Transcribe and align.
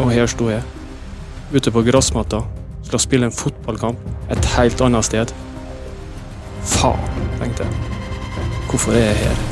Og 0.00 0.08
her 0.08 0.24
sto 0.32 0.46
jeg, 0.48 0.64
ute 1.52 1.70
på 1.74 1.82
gressmatta, 1.84 2.38
skal 2.88 3.02
spille 3.02 3.28
en 3.28 3.34
fotballkamp 3.36 4.00
et 4.32 4.46
helt 4.54 4.80
annet 4.80 5.04
sted. 5.04 5.32
Faen, 6.70 7.26
tenkte 7.36 7.66
jeg. 7.66 7.98
Hvorfor 8.70 8.96
er 8.96 9.10
jeg 9.10 9.18
her? 9.26 9.42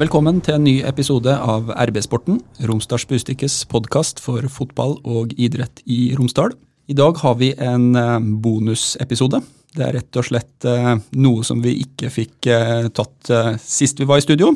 Velkommen 0.00 0.40
til 0.40 0.56
en 0.56 0.64
ny 0.64 0.78
episode 0.88 1.34
av 1.34 1.68
RB-sporten, 1.74 2.40
Romsdals 2.70 3.04
Bustikkes 3.10 3.58
podkast 3.68 4.22
for 4.24 4.48
fotball 4.48 4.96
og 5.04 5.36
idrett 5.36 5.84
i 5.84 6.14
Romsdal. 6.16 6.56
I 6.88 6.96
dag 6.96 7.20
har 7.20 7.36
vi 7.36 7.52
en 7.52 7.90
eh, 8.00 8.32
bonusepisode. 8.40 9.42
Det 9.78 9.86
er 9.86 9.94
rett 10.00 10.18
og 10.18 10.26
slett 10.26 10.66
eh, 10.66 10.94
noe 11.22 11.44
som 11.46 11.60
vi 11.62 11.76
ikke 11.84 12.10
fikk 12.10 12.48
eh, 12.50 12.88
tatt 12.94 13.30
sist 13.62 14.00
vi 14.00 14.08
var 14.08 14.18
i 14.18 14.24
studio. 14.26 14.52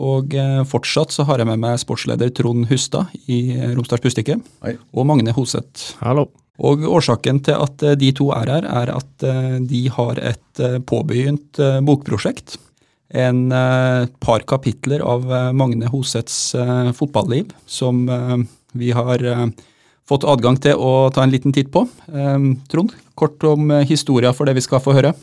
Og 0.00 0.32
fortsatt 0.70 1.12
så 1.12 1.26
har 1.28 1.42
jeg 1.42 1.48
med 1.50 1.60
meg 1.60 1.80
sportsleder 1.82 2.30
Trond 2.32 2.70
Hustad 2.70 3.10
i 3.28 3.52
Romsdals 3.74 4.00
Bustikke. 4.00 4.38
Og 4.96 5.04
Magne 5.04 5.34
Hoseth. 5.36 5.98
Hallo. 6.00 6.30
Og 6.56 6.86
Årsaken 6.88 7.42
til 7.44 7.58
at 7.60 7.84
de 8.00 8.08
to 8.16 8.30
er 8.32 8.48
her, 8.48 8.64
er 8.64 8.94
at 8.94 9.26
de 9.68 9.82
har 9.92 10.22
et 10.24 10.62
påbegynt 10.88 11.60
bokprosjekt. 11.84 12.56
En 13.12 13.42
par 14.24 14.46
kapitler 14.48 15.04
av 15.04 15.28
Magne 15.58 15.90
Hoseths 15.92 16.54
fotballiv 16.96 17.52
som 17.68 18.06
vi 18.72 18.94
har 18.96 19.26
fått 20.10 20.26
adgang 20.28 20.58
til 20.60 20.78
å 20.78 21.08
ta 21.14 21.24
en 21.24 21.32
liten 21.32 21.54
titt 21.54 21.70
på. 21.72 21.86
Ehm, 22.10 22.52
Trond, 22.70 22.94
kort 23.18 23.42
om 23.46 23.70
eh, 23.70 23.86
historia 23.88 24.34
for 24.34 24.48
det 24.48 24.56
vi 24.58 24.64
skal 24.64 24.82
få 24.82 24.96
høre. 24.96 25.14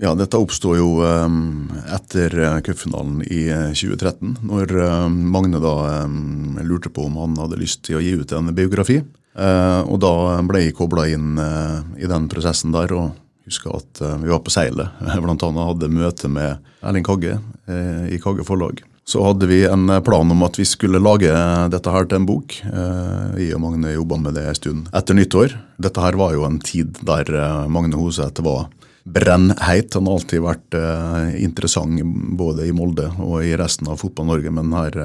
Ja, 0.00 0.14
Dette 0.16 0.40
oppsto 0.40 0.72
jo 0.72 1.02
um, 1.04 1.66
etter 1.92 2.32
uh, 2.40 2.60
cupfinalen 2.64 3.18
i 3.26 3.42
2013, 3.76 4.38
når 4.48 4.70
uh, 4.72 5.08
Magne 5.12 5.60
da 5.60 5.74
lurte 6.64 6.88
på 6.88 7.04
om 7.10 7.18
han 7.20 7.36
hadde 7.36 7.60
lyst 7.60 7.82
til 7.84 7.98
å 7.98 8.00
gi 8.00 8.14
ut 8.16 8.32
en 8.32 8.48
biografi. 8.56 9.02
Og 9.32 9.96
Da 9.96 10.14
ble 10.44 10.60
jeg 10.60 10.74
kobla 10.76 11.06
inn 11.08 11.38
i 11.96 12.04
den 12.04 12.26
prosessen 12.28 12.68
der. 12.74 12.92
og 12.92 13.14
husker 13.48 13.78
at 13.78 14.00
vi 14.20 14.28
var 14.28 14.42
på 14.44 14.52
seilet. 14.52 14.92
Blant 15.24 15.44
annet 15.46 15.70
hadde 15.70 15.88
møte 15.88 16.28
med 16.28 16.60
Erling 16.84 17.06
Kagge 17.06 17.38
i 18.12 18.20
Kagge 18.20 18.44
forlag. 18.44 18.82
Så 19.04 19.24
hadde 19.24 19.48
vi 19.50 19.64
en 19.66 19.90
plan 20.04 20.30
om 20.30 20.42
at 20.46 20.58
vi 20.58 20.64
skulle 20.64 21.00
lage 21.02 21.32
dette 21.72 21.90
her 21.90 22.06
til 22.06 22.20
en 22.20 22.28
bok. 22.28 22.54
Eh, 22.62 23.40
jeg 23.42 23.56
og 23.56 23.64
Magne 23.64 23.96
jobba 23.96 24.20
med 24.22 24.38
det 24.38 24.46
en 24.46 24.58
stund 24.58 24.92
etter 24.94 25.18
nyttår. 25.18 25.56
Dette 25.82 26.04
her 26.04 26.18
var 26.20 26.36
jo 26.36 26.46
en 26.46 26.60
tid 26.62 27.00
der 27.02 27.26
eh, 27.34 27.66
Magne 27.72 27.98
Hoseth 27.98 28.44
var 28.46 28.68
brennheit. 29.02 29.96
Han 29.98 30.06
har 30.06 30.20
alltid 30.20 30.44
vært 30.46 30.78
eh, 30.78 31.34
interessant 31.42 31.98
både 32.38 32.68
i 32.68 32.76
Molde 32.76 33.10
og 33.18 33.42
i 33.42 33.56
resten 33.58 33.90
av 33.90 33.98
Fotball-Norge, 34.04 34.54
men 34.54 34.70
her 34.78 35.00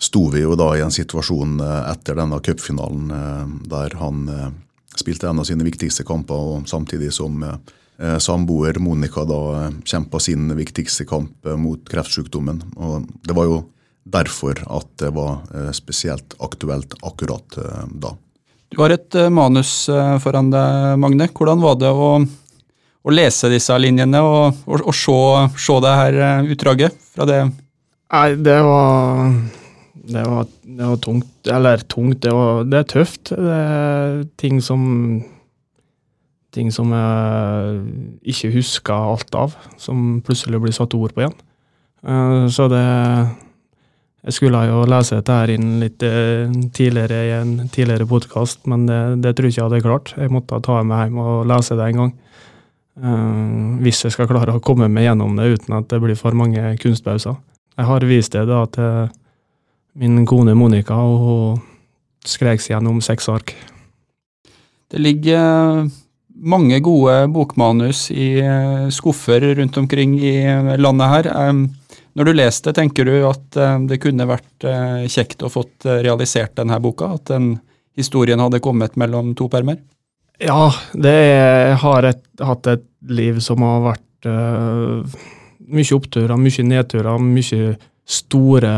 sto 0.00 0.24
vi 0.32 0.40
jo 0.42 0.56
da 0.58 0.72
i 0.74 0.82
en 0.82 0.92
situasjon 0.92 1.60
etter 1.62 2.16
denne 2.18 2.40
cupfinalen 2.44 3.12
der 3.70 3.94
han 4.00 4.24
spilte 4.98 5.28
en 5.30 5.38
av 5.40 5.46
sine 5.46 5.64
viktigste 5.64 6.04
kamper, 6.04 6.34
og 6.34 6.66
samtidig 6.68 7.12
som 7.14 7.44
Eh, 7.44 7.74
samboer 8.18 8.78
Monica 8.82 9.24
da 9.28 9.40
eh, 9.58 9.70
kjempa 9.84 10.20
sin 10.20 10.50
viktigste 10.56 11.06
kamp 11.08 11.46
eh, 11.46 11.56
mot 11.56 11.80
kreftsykdommen. 11.90 12.62
Og 12.76 13.06
det 13.22 13.36
var 13.36 13.48
jo 13.50 13.62
derfor 14.04 14.58
at 14.66 14.88
det 15.00 15.14
var 15.16 15.38
spesielt 15.72 16.34
aktuelt 16.44 16.92
akkurat 17.00 17.56
da. 17.88 18.10
Du 18.68 18.82
har 18.82 18.92
et 18.92 19.16
manus 19.32 19.86
foran 20.20 20.50
deg, 20.52 20.98
Magne. 21.00 21.30
Hvordan 21.32 21.62
var 21.62 21.78
det 21.80 21.88
å, 21.88 22.10
å 22.20 23.14
lese 23.14 23.48
disse 23.48 23.78
linjene 23.80 24.20
og, 24.20 24.60
og, 24.68 24.84
og 24.84 24.92
se, 24.92 25.16
se, 25.56 25.78
det 25.80 25.94
her 26.02 26.18
utdraget 26.52 27.00
fra 27.14 27.24
det? 27.30 27.40
Nei, 28.12 28.26
det 28.44 28.58
var 28.68 29.32
det 30.04 30.24
var, 30.28 30.46
det 30.62 30.90
var 30.90 30.96
tungt. 30.96 31.48
Eller 31.48 31.78
tungt, 31.78 32.20
det, 32.22 32.32
var, 32.36 32.64
det 32.68 32.82
er 32.82 32.90
tøft. 32.92 33.32
Det 33.32 33.56
er 33.56 34.24
ting 34.36 34.60
som 34.60 34.84
ting 36.54 36.70
som 36.74 36.92
jeg 36.94 37.80
ikke 38.34 38.52
husker 38.54 38.94
alt 38.94 39.34
av, 39.38 39.56
som 39.80 40.20
plutselig 40.24 40.62
blir 40.62 40.76
satt 40.76 40.94
ord 40.96 41.14
på 41.14 41.24
igjen. 41.24 41.34
Eh, 42.04 42.46
så 42.52 42.68
det 42.68 42.84
Jeg 44.24 44.32
skulle 44.32 44.62
jo 44.64 44.86
lese 44.88 45.18
dette 45.18 45.34
her 45.36 45.50
inn 45.52 45.80
litt 45.82 46.00
eh, 46.00 46.48
tidligere 46.72 47.16
i 47.26 47.32
en 47.36 47.68
tidligere 47.68 48.06
podkast, 48.08 48.62
men 48.64 48.86
det, 48.88 49.20
det, 49.20 49.34
tror 49.36 49.50
jeg 49.50 49.52
ikke 49.52 49.60
jeg 49.60 49.68
hadde 49.68 49.80
klart. 49.84 50.14
Jeg 50.16 50.32
måtte 50.32 50.62
ta 50.64 50.78
meg 50.80 51.10
hjem 51.10 51.18
og 51.20 51.42
lese 51.50 51.76
det 51.76 51.90
en 51.90 51.98
gang. 52.00 52.14
Eh, 53.04 53.82
hvis 53.84 54.00
jeg 54.06 54.14
skal 54.14 54.30
klare 54.30 54.54
å 54.56 54.62
komme 54.64 54.88
meg 54.88 55.04
gjennom 55.10 55.36
det 55.36 55.50
uten 55.58 55.76
at 55.76 55.90
det 55.92 56.00
blir 56.00 56.16
for 56.16 56.32
mange 56.32 56.72
kunstpauser. 56.80 57.36
Jeg 57.76 57.90
har 57.90 58.08
vist 58.08 58.32
det 58.32 58.46
da 58.48 58.62
til 58.72 59.12
min 60.00 60.24
kone 60.24 60.56
Monica, 60.56 60.96
og 60.96 61.28
hun 61.28 61.60
skrek 62.24 62.64
seg 62.64 62.78
gjennom 62.78 63.04
seks 63.04 63.28
ark. 63.28 63.52
Det 64.88 65.04
ligger 65.04 65.84
mange 66.34 66.80
gode 66.84 67.14
bokmanus 67.32 68.08
i 68.10 68.38
eh, 68.42 68.88
skuffer 68.90 69.54
rundt 69.54 69.76
omkring 69.76 70.16
i 70.20 70.36
eh, 70.42 70.74
landet 70.80 71.12
her. 71.12 71.30
Når 72.14 72.28
du 72.28 72.32
leser 72.34 72.68
det, 72.68 72.76
tenker 72.78 73.08
du 73.08 73.14
at 73.28 73.58
eh, 73.58 73.78
det 73.90 74.00
kunne 74.02 74.28
vært 74.28 74.68
kjekt 75.10 75.44
å 75.44 75.52
fått 75.52 75.86
realisert 75.86 76.56
denne 76.58 76.80
boka? 76.82 77.14
At 77.18 77.30
den 77.32 77.54
historien 77.96 78.42
hadde 78.42 78.62
kommet 78.62 78.98
mellom 79.00 79.34
to 79.38 79.48
permer? 79.50 79.78
Ja, 80.42 80.72
det 80.98 81.14
jeg 81.14 81.78
har 81.84 82.08
et, 82.08 82.24
hatt 82.42 82.66
et 82.66 82.86
liv 83.06 83.38
som 83.44 83.62
har 83.62 83.84
vært 83.84 84.26
uh, 84.26 85.04
mye 85.70 85.94
oppturer, 85.94 86.34
mye 86.40 86.64
nedturer, 86.66 87.22
mye 87.22 87.74
store 88.04 88.72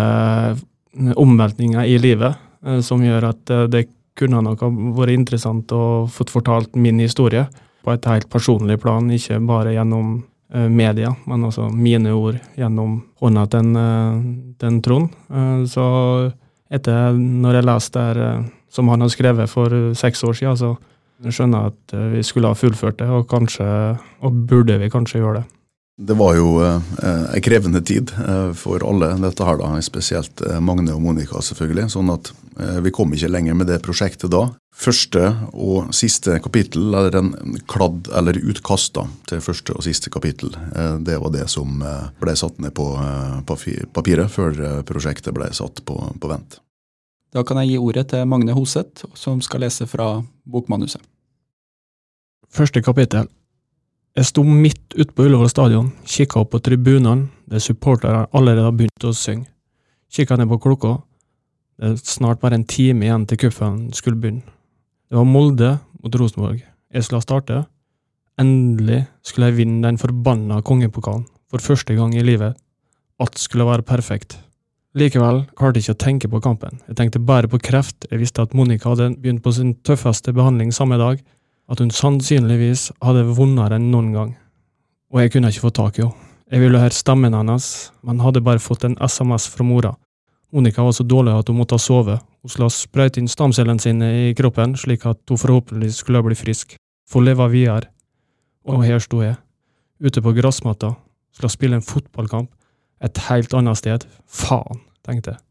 omveltninger 1.17 1.89
i 1.89 1.97
livet, 2.03 2.37
uh, 2.67 2.83
som 2.85 3.01
gjør 3.05 3.31
at 3.31 3.55
uh, 3.55 3.65
det 3.73 3.87
kunne 4.17 4.43
nok 4.45 4.65
ha 4.65 4.71
vært 4.97 5.17
interessant 5.17 5.73
å 5.75 6.07
fått 6.11 6.33
fortalt 6.33 6.77
min 6.79 7.01
historie 7.03 7.47
på 7.85 7.95
et 7.95 8.09
helt 8.11 8.29
personlig 8.33 8.81
plan, 8.83 9.07
ikke 9.13 9.39
bare 9.47 9.77
gjennom 9.77 10.17
uh, 10.55 10.67
media, 10.73 11.13
men 11.29 11.47
også 11.47 11.69
mine 11.71 12.15
ord 12.17 12.41
gjennom 12.59 12.99
hånda 13.23 13.47
til 13.53 13.73
den 14.63 14.81
Trond. 14.83 15.15
Uh, 15.31 15.63
så 15.71 15.87
etter, 16.73 17.15
når 17.15 17.61
jeg 17.61 17.69
leste 17.69 18.07
det 18.19 18.31
som 18.75 18.91
han 18.91 19.05
har 19.05 19.13
skrevet 19.13 19.53
for 19.53 19.93
seks 19.97 20.25
år 20.27 20.35
siden, 20.37 20.59
så 20.59 21.31
skjønner 21.33 21.63
jeg 21.63 21.75
at 21.77 21.95
vi 22.17 22.25
skulle 22.27 22.51
ha 22.51 22.59
fullført 22.59 22.99
det, 23.01 23.07
og 23.09 23.29
kanskje, 23.31 23.67
og 24.21 24.41
burde 24.51 24.81
vi 24.83 24.91
kanskje 24.93 25.23
gjøre 25.23 25.41
det. 25.41 25.47
Det 25.99 26.13
var 26.13 26.35
jo 26.37 26.61
eh, 26.61 26.81
en 27.35 27.41
krevende 27.43 27.81
tid 27.81 28.11
eh, 28.29 28.51
for 28.53 28.83
alle, 28.85 29.15
dette 29.17 29.45
her 29.49 29.57
da, 29.57 29.71
spesielt 29.81 30.43
eh, 30.45 30.59
Magne 30.61 30.93
og 30.93 31.01
Monica 31.01 31.41
selvfølgelig. 31.41 31.87
sånn 31.95 32.11
at 32.13 32.29
eh, 32.61 32.81
vi 32.85 32.93
kom 32.93 33.15
ikke 33.17 33.31
lenger 33.33 33.57
med 33.57 33.71
det 33.73 33.79
prosjektet 33.85 34.29
da. 34.35 34.43
Første 34.77 35.23
og 35.57 35.95
siste 35.97 36.37
kapittel, 36.45 36.91
eller 36.93 37.17
en 37.17 37.31
kladd 37.65 38.11
eller 38.13 38.37
utkast 38.37 38.93
da, 38.99 39.07
til 39.31 39.41
første 39.41 39.73
og 39.73 39.87
siste 39.89 40.13
kapittel, 40.13 40.53
eh, 40.77 40.99
det 41.01 41.17
var 41.23 41.33
det 41.33 41.47
som 41.49 41.81
eh, 41.81 42.13
ble 42.21 42.37
satt 42.37 42.61
ned 42.61 42.77
på 42.77 42.91
papiret 43.49 44.29
før 44.37 44.61
prosjektet 44.85 45.33
ble 45.33 45.49
satt 45.57 45.81
på, 45.89 45.97
på 45.97 46.33
vent. 46.35 46.61
Da 47.33 47.41
kan 47.41 47.63
jeg 47.63 47.73
gi 47.73 47.81
ordet 47.81 48.11
til 48.13 48.29
Magne 48.29 48.53
Hoseth, 48.53 49.09
som 49.17 49.41
skal 49.41 49.65
lese 49.65 49.89
fra 49.89 50.19
bokmanuset. 50.45 51.01
Første 52.53 52.85
kapittel. 52.85 53.33
Jeg 54.17 54.31
sto 54.31 54.41
midt 54.49 54.95
ute 54.97 55.13
på 55.13 55.27
Ullevål 55.27 55.51
stadion, 55.53 55.91
kikka 56.09 56.41
opp 56.41 56.55
på 56.55 56.63
tribunene 56.65 57.27
der 57.53 57.61
supporterne 57.61 58.23
allerede 58.33 58.65
har 58.65 58.73
begynt 58.73 59.05
å 59.05 59.13
synge. 59.13 59.51
Kikka 60.09 60.39
ned 60.41 60.49
på 60.49 60.57
klokka. 60.65 60.95
Det 61.77 61.91
er 61.91 61.99
snart 62.01 62.41
bare 62.41 62.57
en 62.57 62.65
time 62.65 63.05
igjen 63.05 63.27
til 63.29 63.43
cupen 63.45 63.91
skulle 63.93 64.17
begynne. 64.17 64.47
Det 65.11 65.19
var 65.19 65.29
Molde 65.29 65.75
mot 66.01 66.17
Rosenborg. 66.17 66.63
Jeg 66.65 67.05
skulle 67.05 67.21
starte. 67.27 67.61
Endelig 68.41 69.03
skulle 69.27 69.51
jeg 69.51 69.59
vinne 69.59 69.85
den 69.85 70.01
forbanna 70.01 70.63
kongepokalen, 70.65 71.27
for 71.53 71.61
første 71.61 71.93
gang 71.99 72.17
i 72.17 72.25
livet. 72.25 72.57
Alt 73.21 73.37
skulle 73.37 73.69
være 73.69 73.85
perfekt. 73.85 74.39
Likevel 74.97 75.45
klarte 75.61 75.77
jeg 75.77 75.91
ikke 75.91 75.99
å 75.99 76.05
tenke 76.07 76.33
på 76.33 76.41
kampen. 76.41 76.81
Jeg 76.89 76.97
tenkte 76.97 77.21
bare 77.21 77.53
på 77.53 77.61
kreft. 77.61 78.09
Jeg 78.09 78.25
visste 78.25 78.49
at 78.49 78.57
Monica 78.57 78.95
hadde 78.95 79.13
begynt 79.21 79.45
på 79.45 79.53
sin 79.53 79.77
tøffeste 79.85 80.33
behandling 80.33 80.73
samme 80.73 80.97
dag 80.97 81.21
at 81.71 81.83
hun 81.83 81.91
sannsynligvis 81.91 82.91
hadde 83.03 83.27
vondere 83.37 83.79
enn 83.79 83.91
noen 83.91 84.13
gang, 84.15 84.33
og 85.13 85.23
jeg 85.23 85.35
kunne 85.35 85.51
ikke 85.51 85.67
få 85.67 85.75
tak 85.75 85.99
i 85.99 86.07
henne. 86.07 86.23
Jeg 86.47 86.63
ville 86.63 86.79
høre 86.79 86.95
stemmen 86.95 87.35
hennes, 87.35 87.65
men 88.07 88.21
hadde 88.23 88.45
bare 88.47 88.63
fått 88.63 88.85
en 88.87 88.95
SMS 89.03 89.49
fra 89.51 89.65
mora. 89.67 89.91
Monica 90.55 90.85
var 90.87 90.93
så 90.95 91.03
dårlig 91.03 91.33
at 91.35 91.49
hun 91.51 91.59
måtte 91.59 91.79
sove. 91.83 92.21
Hun 92.23 92.53
skulle 92.53 92.69
sprøyte 92.71 93.19
inn 93.19 93.27
stamcellene 93.27 93.83
sine 93.83 94.11
i 94.29 94.35
kroppen, 94.39 94.77
slik 94.79 95.09
at 95.11 95.19
hun 95.27 95.41
forhåpentligvis 95.43 95.99
skulle 96.05 96.23
bli 96.23 96.39
frisk, 96.39 96.77
få 97.11 97.25
leve 97.27 97.49
videre. 97.51 97.91
Og 98.63 98.85
her 98.87 99.03
sto 99.03 99.25
jeg, 99.25 99.35
ute 99.99 100.23
på 100.23 100.37
gressmatta, 100.39 100.93
skulle 101.35 101.51
spille 101.51 101.81
en 101.81 101.85
fotballkamp, 101.87 102.53
et 103.03 103.19
helt 103.27 103.59
annet 103.59 103.83
sted. 103.83 104.07
Faen, 104.31 104.85
tenkte 105.03 105.35
jeg. 105.35 105.43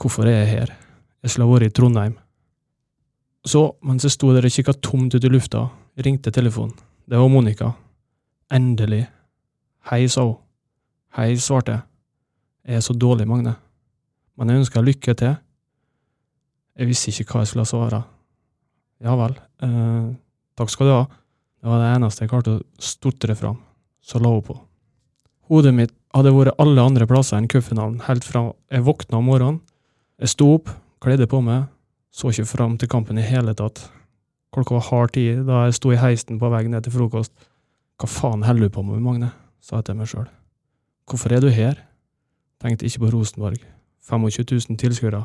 Hvorfor 0.00 0.30
er 0.30 0.44
jeg 0.44 0.52
her? 0.54 0.74
Jeg 1.20 1.34
skulle 1.34 1.50
ha 1.50 1.56
vært 1.56 1.72
i 1.72 1.74
Trondheim. 1.74 2.14
Så, 3.46 3.62
mens 3.86 4.04
jeg 4.04 4.12
sto 4.12 4.32
der 4.34 4.44
og 4.44 4.52
kikka 4.52 4.74
tomt 4.84 5.14
ut 5.16 5.24
i 5.24 5.30
lufta, 5.32 5.64
ringte 6.04 6.32
telefonen. 6.34 6.74
Det 7.08 7.18
var 7.18 7.30
Monica. 7.32 7.72
Endelig. 8.52 9.06
Hei, 9.90 10.04
sa 10.12 10.26
hun. 10.28 10.36
Hei, 11.16 11.32
svarte 11.40 11.72
jeg. 11.72 11.86
Jeg 12.68 12.78
er 12.78 12.84
så 12.84 12.94
dårlig, 12.94 13.26
Magne. 13.26 13.54
Men 14.36 14.52
jeg 14.52 14.62
ønsker 14.62 14.84
lykke 14.84 15.14
til. 15.18 15.32
Jeg 16.78 16.88
visste 16.88 17.10
ikke 17.12 17.34
hva 17.34 17.42
jeg 17.44 17.50
skulle 17.50 17.68
svare. 17.68 18.02
Ja 19.00 19.16
vel, 19.16 19.34
eh, 19.64 20.12
takk 20.56 20.70
skal 20.70 20.86
du 20.86 20.92
ha. 20.92 21.04
Det 21.60 21.68
var 21.68 21.80
det 21.80 21.88
eneste 21.96 22.24
jeg 22.24 22.30
klarte 22.30 22.58
å 22.58 22.62
stotre 22.80 23.34
fram. 23.36 23.58
Så 24.00 24.20
la 24.20 24.28
hun 24.28 24.44
på. 24.44 24.56
Hodet 25.48 25.74
mitt 25.74 25.92
hadde 26.14 26.32
vært 26.32 26.60
alle 26.60 26.84
andre 26.84 27.08
plasser 27.08 27.38
enn 27.38 27.48
cupfinalen 27.48 28.00
helt 28.06 28.24
fra 28.24 28.52
jeg 28.70 28.84
våkna 28.86 29.18
om 29.18 29.28
morgenen. 29.28 29.60
Jeg 30.20 30.34
sto 30.34 30.54
opp, 30.54 30.70
kledde 31.00 31.26
på 31.28 31.40
meg, 31.42 31.66
så 32.10 32.30
ikke 32.30 32.48
fram 32.48 32.76
til 32.78 32.90
kampen 32.90 33.18
i 33.18 33.24
hele 33.26 33.54
tatt. 33.54 33.84
Klokka 34.54 34.74
var 34.74 34.88
hard 34.88 35.12
ti 35.14 35.28
da 35.46 35.64
jeg 35.66 35.76
sto 35.78 35.92
i 35.94 36.00
heisen 36.00 36.40
på 36.40 36.50
vei 36.50 36.64
ned 36.68 36.84
til 36.84 36.94
frokost. 36.94 37.32
Hva 38.00 38.08
faen 38.10 38.42
holder 38.46 38.68
du 38.68 38.74
på 38.74 38.82
med, 38.82 39.02
Magne? 39.04 39.30
sa 39.60 39.78
jeg 39.78 39.90
til 39.90 39.98
meg 39.98 40.08
sjøl. 40.08 40.28
Hvorfor 41.06 41.34
er 41.36 41.42
du 41.44 41.50
her? 41.52 41.76
Tenkte 42.62 42.86
ikke 42.88 43.04
på 43.04 43.10
Rosenborg. 43.12 43.60
25 44.08 44.46
000 44.70 44.78
tilskuere. 44.80 45.24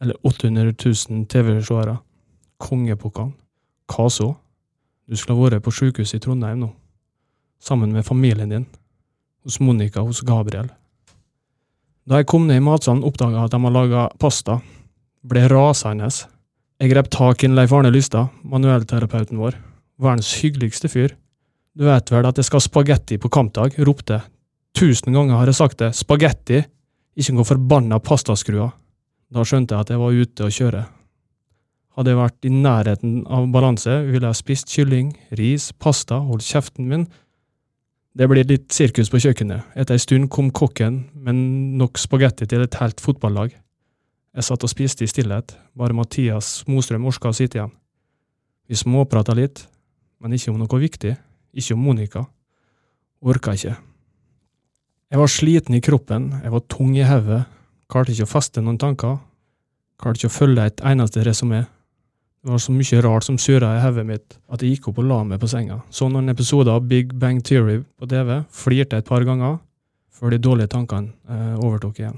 Eller 0.00 0.14
800 0.22 0.74
000 0.76 1.26
TV-seere. 1.26 1.96
Kongepukkene. 2.58 3.32
Hva 3.88 4.08
så? 4.10 4.32
Du 5.08 5.16
skulle 5.16 5.38
ha 5.38 5.48
vært 5.48 5.64
på 5.64 5.72
sykehuset 5.74 6.20
i 6.20 6.22
Trondheim 6.22 6.62
nå. 6.62 6.70
Sammen 7.60 7.92
med 7.92 8.06
familien 8.06 8.50
din. 8.50 8.66
Hos 9.44 9.58
Monica, 9.60 10.00
hos 10.00 10.22
Gabriel. 10.22 10.70
Da 12.08 12.18
jeg 12.18 12.26
kom 12.30 12.46
ned 12.46 12.58
i 12.58 12.64
matsalen, 12.64 13.04
oppdaga 13.06 13.38
jeg 13.38 13.50
at 13.50 13.54
de 13.54 13.60
har 13.62 13.74
laga 13.74 14.06
pasta. 14.18 14.58
Ble 15.22 15.44
rasende. 15.46 16.08
Jeg 16.82 16.90
grep 16.90 17.08
tak 17.14 17.44
i 17.46 17.48
Leif 17.50 17.70
Arne 17.70 17.92
Lystad, 17.94 18.32
manuellterapeuten 18.42 19.38
vår. 19.38 19.54
Verdens 20.02 20.32
hyggeligste 20.40 20.90
fyr. 20.90 21.14
Du 21.78 21.86
vet 21.86 22.10
vel 22.10 22.26
at 22.26 22.40
jeg 22.40 22.48
skal 22.48 22.58
ha 22.58 22.64
spagetti 22.64 23.20
på 23.22 23.30
kampdag, 23.30 23.76
ropte. 23.86 24.18
Tusen 24.74 25.14
ganger 25.14 25.38
har 25.38 25.46
jeg 25.46 25.60
sagt 25.60 25.78
det, 25.78 25.92
spagetti, 25.94 26.58
ikke 27.14 27.36
noe 27.36 27.46
forbanna 27.46 28.00
pastaskrua. 28.02 28.72
Da 29.32 29.46
skjønte 29.46 29.76
jeg 29.76 29.86
at 29.86 29.94
jeg 29.94 30.02
var 30.02 30.18
ute 30.18 30.48
å 30.48 30.52
kjøre. 30.58 30.82
Hadde 31.94 32.10
jeg 32.10 32.18
vært 32.18 32.48
i 32.48 32.54
nærheten 32.56 33.16
av 33.30 33.46
balanse, 33.54 34.02
ville 34.08 34.26
jeg 34.26 34.42
spist 34.42 34.74
kylling, 34.74 35.14
ris, 35.38 35.70
pasta, 35.78 36.18
holdt 36.18 36.50
kjeften 36.50 36.90
min. 36.90 37.06
Det 38.18 38.26
blir 38.26 38.48
litt 38.48 38.72
sirkus 38.74 39.12
på 39.12 39.22
kjøkkenet. 39.22 39.70
Etter 39.78 39.94
ei 39.94 40.02
stund 40.02 40.32
kom 40.34 40.50
kokken 40.50 41.04
med 41.14 41.46
nok 41.78 42.00
spagetti 42.00 42.50
til 42.50 42.66
et 42.66 42.80
helt 42.82 43.00
fotballag. 43.00 43.54
Jeg 44.32 44.46
satt 44.46 44.64
og 44.64 44.70
spiste 44.72 45.04
i 45.04 45.10
stillhet, 45.10 45.52
bare 45.76 45.92
Mathias 45.92 46.62
Mostrøm 46.64 47.04
orka 47.10 47.28
å 47.28 47.36
sitte 47.36 47.58
igjen. 47.58 47.72
Vi 48.64 48.78
småprata 48.80 49.34
litt, 49.36 49.66
men 50.24 50.32
ikke 50.32 50.54
om 50.54 50.62
noe 50.62 50.80
viktig, 50.80 51.12
ikke 51.52 51.76
om 51.76 51.82
Monica. 51.84 52.22
Orka 53.20 53.52
ikke. 53.58 53.74
Jeg 55.12 55.20
var 55.20 55.28
sliten 55.28 55.76
i 55.76 55.82
kroppen, 55.84 56.30
jeg 56.40 56.54
var 56.54 56.64
tung 56.72 56.94
i 56.96 57.04
hodet, 57.04 57.42
klarte 57.92 58.14
ikke 58.14 58.24
å 58.24 58.32
feste 58.32 58.64
noen 58.64 58.80
tanker, 58.80 59.18
klarte 60.00 60.22
ikke 60.22 60.32
å 60.32 60.38
følge 60.38 60.66
et 60.70 60.82
eneste 60.88 61.26
resumé. 61.28 61.66
Det 62.42 62.50
var 62.50 62.64
så 62.64 62.72
mye 62.72 63.04
rart 63.04 63.28
som 63.28 63.36
surra 63.38 63.76
i 63.76 63.84
hodet 63.84 64.08
mitt 64.08 64.38
at 64.48 64.64
jeg 64.64 64.78
gikk 64.78 64.88
opp 64.90 65.04
og 65.04 65.10
la 65.12 65.20
meg 65.28 65.44
på 65.44 65.52
senga. 65.52 65.82
Så 65.92 66.08
noen 66.08 66.32
episoder 66.32 66.72
av 66.72 66.88
Big 66.88 67.12
Bang 67.12 67.44
Theory 67.44 67.82
på 68.00 68.08
TV, 68.08 68.38
flirte 68.48 68.98
et 68.98 69.06
par 69.12 69.28
ganger, 69.28 69.60
før 70.08 70.32
de 70.32 70.40
dårlige 70.40 70.72
tankene 70.72 71.12
eh, 71.28 71.58
overtok 71.60 72.00
igjen. 72.00 72.16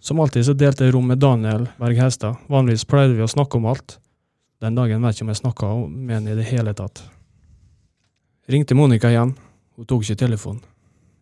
Som 0.00 0.20
alltid 0.20 0.46
så 0.46 0.54
delte 0.54 0.86
jeg 0.86 0.94
rom 0.94 1.08
med 1.10 1.18
Daniel 1.18 1.66
Berg 1.78 1.98
Hestad. 1.98 2.38
Vanligvis 2.46 2.86
pleide 2.86 3.16
vi 3.18 3.24
å 3.24 3.30
snakke 3.30 3.58
om 3.58 3.66
alt. 3.66 3.98
Den 4.62 4.78
dagen 4.78 5.02
vet 5.02 5.16
ikke 5.16 5.26
om 5.26 5.32
jeg 5.32 5.42
snakka 5.42 5.70
med 5.86 6.14
henne 6.16 6.32
i 6.32 6.38
det 6.38 6.46
hele 6.50 6.74
tatt. 6.74 7.02
Ringte 8.48 8.78
Monica 8.78 9.10
igjen. 9.10 9.34
Hun 9.76 9.86
tok 9.86 10.06
ikke 10.06 10.22
telefonen. 10.24 10.62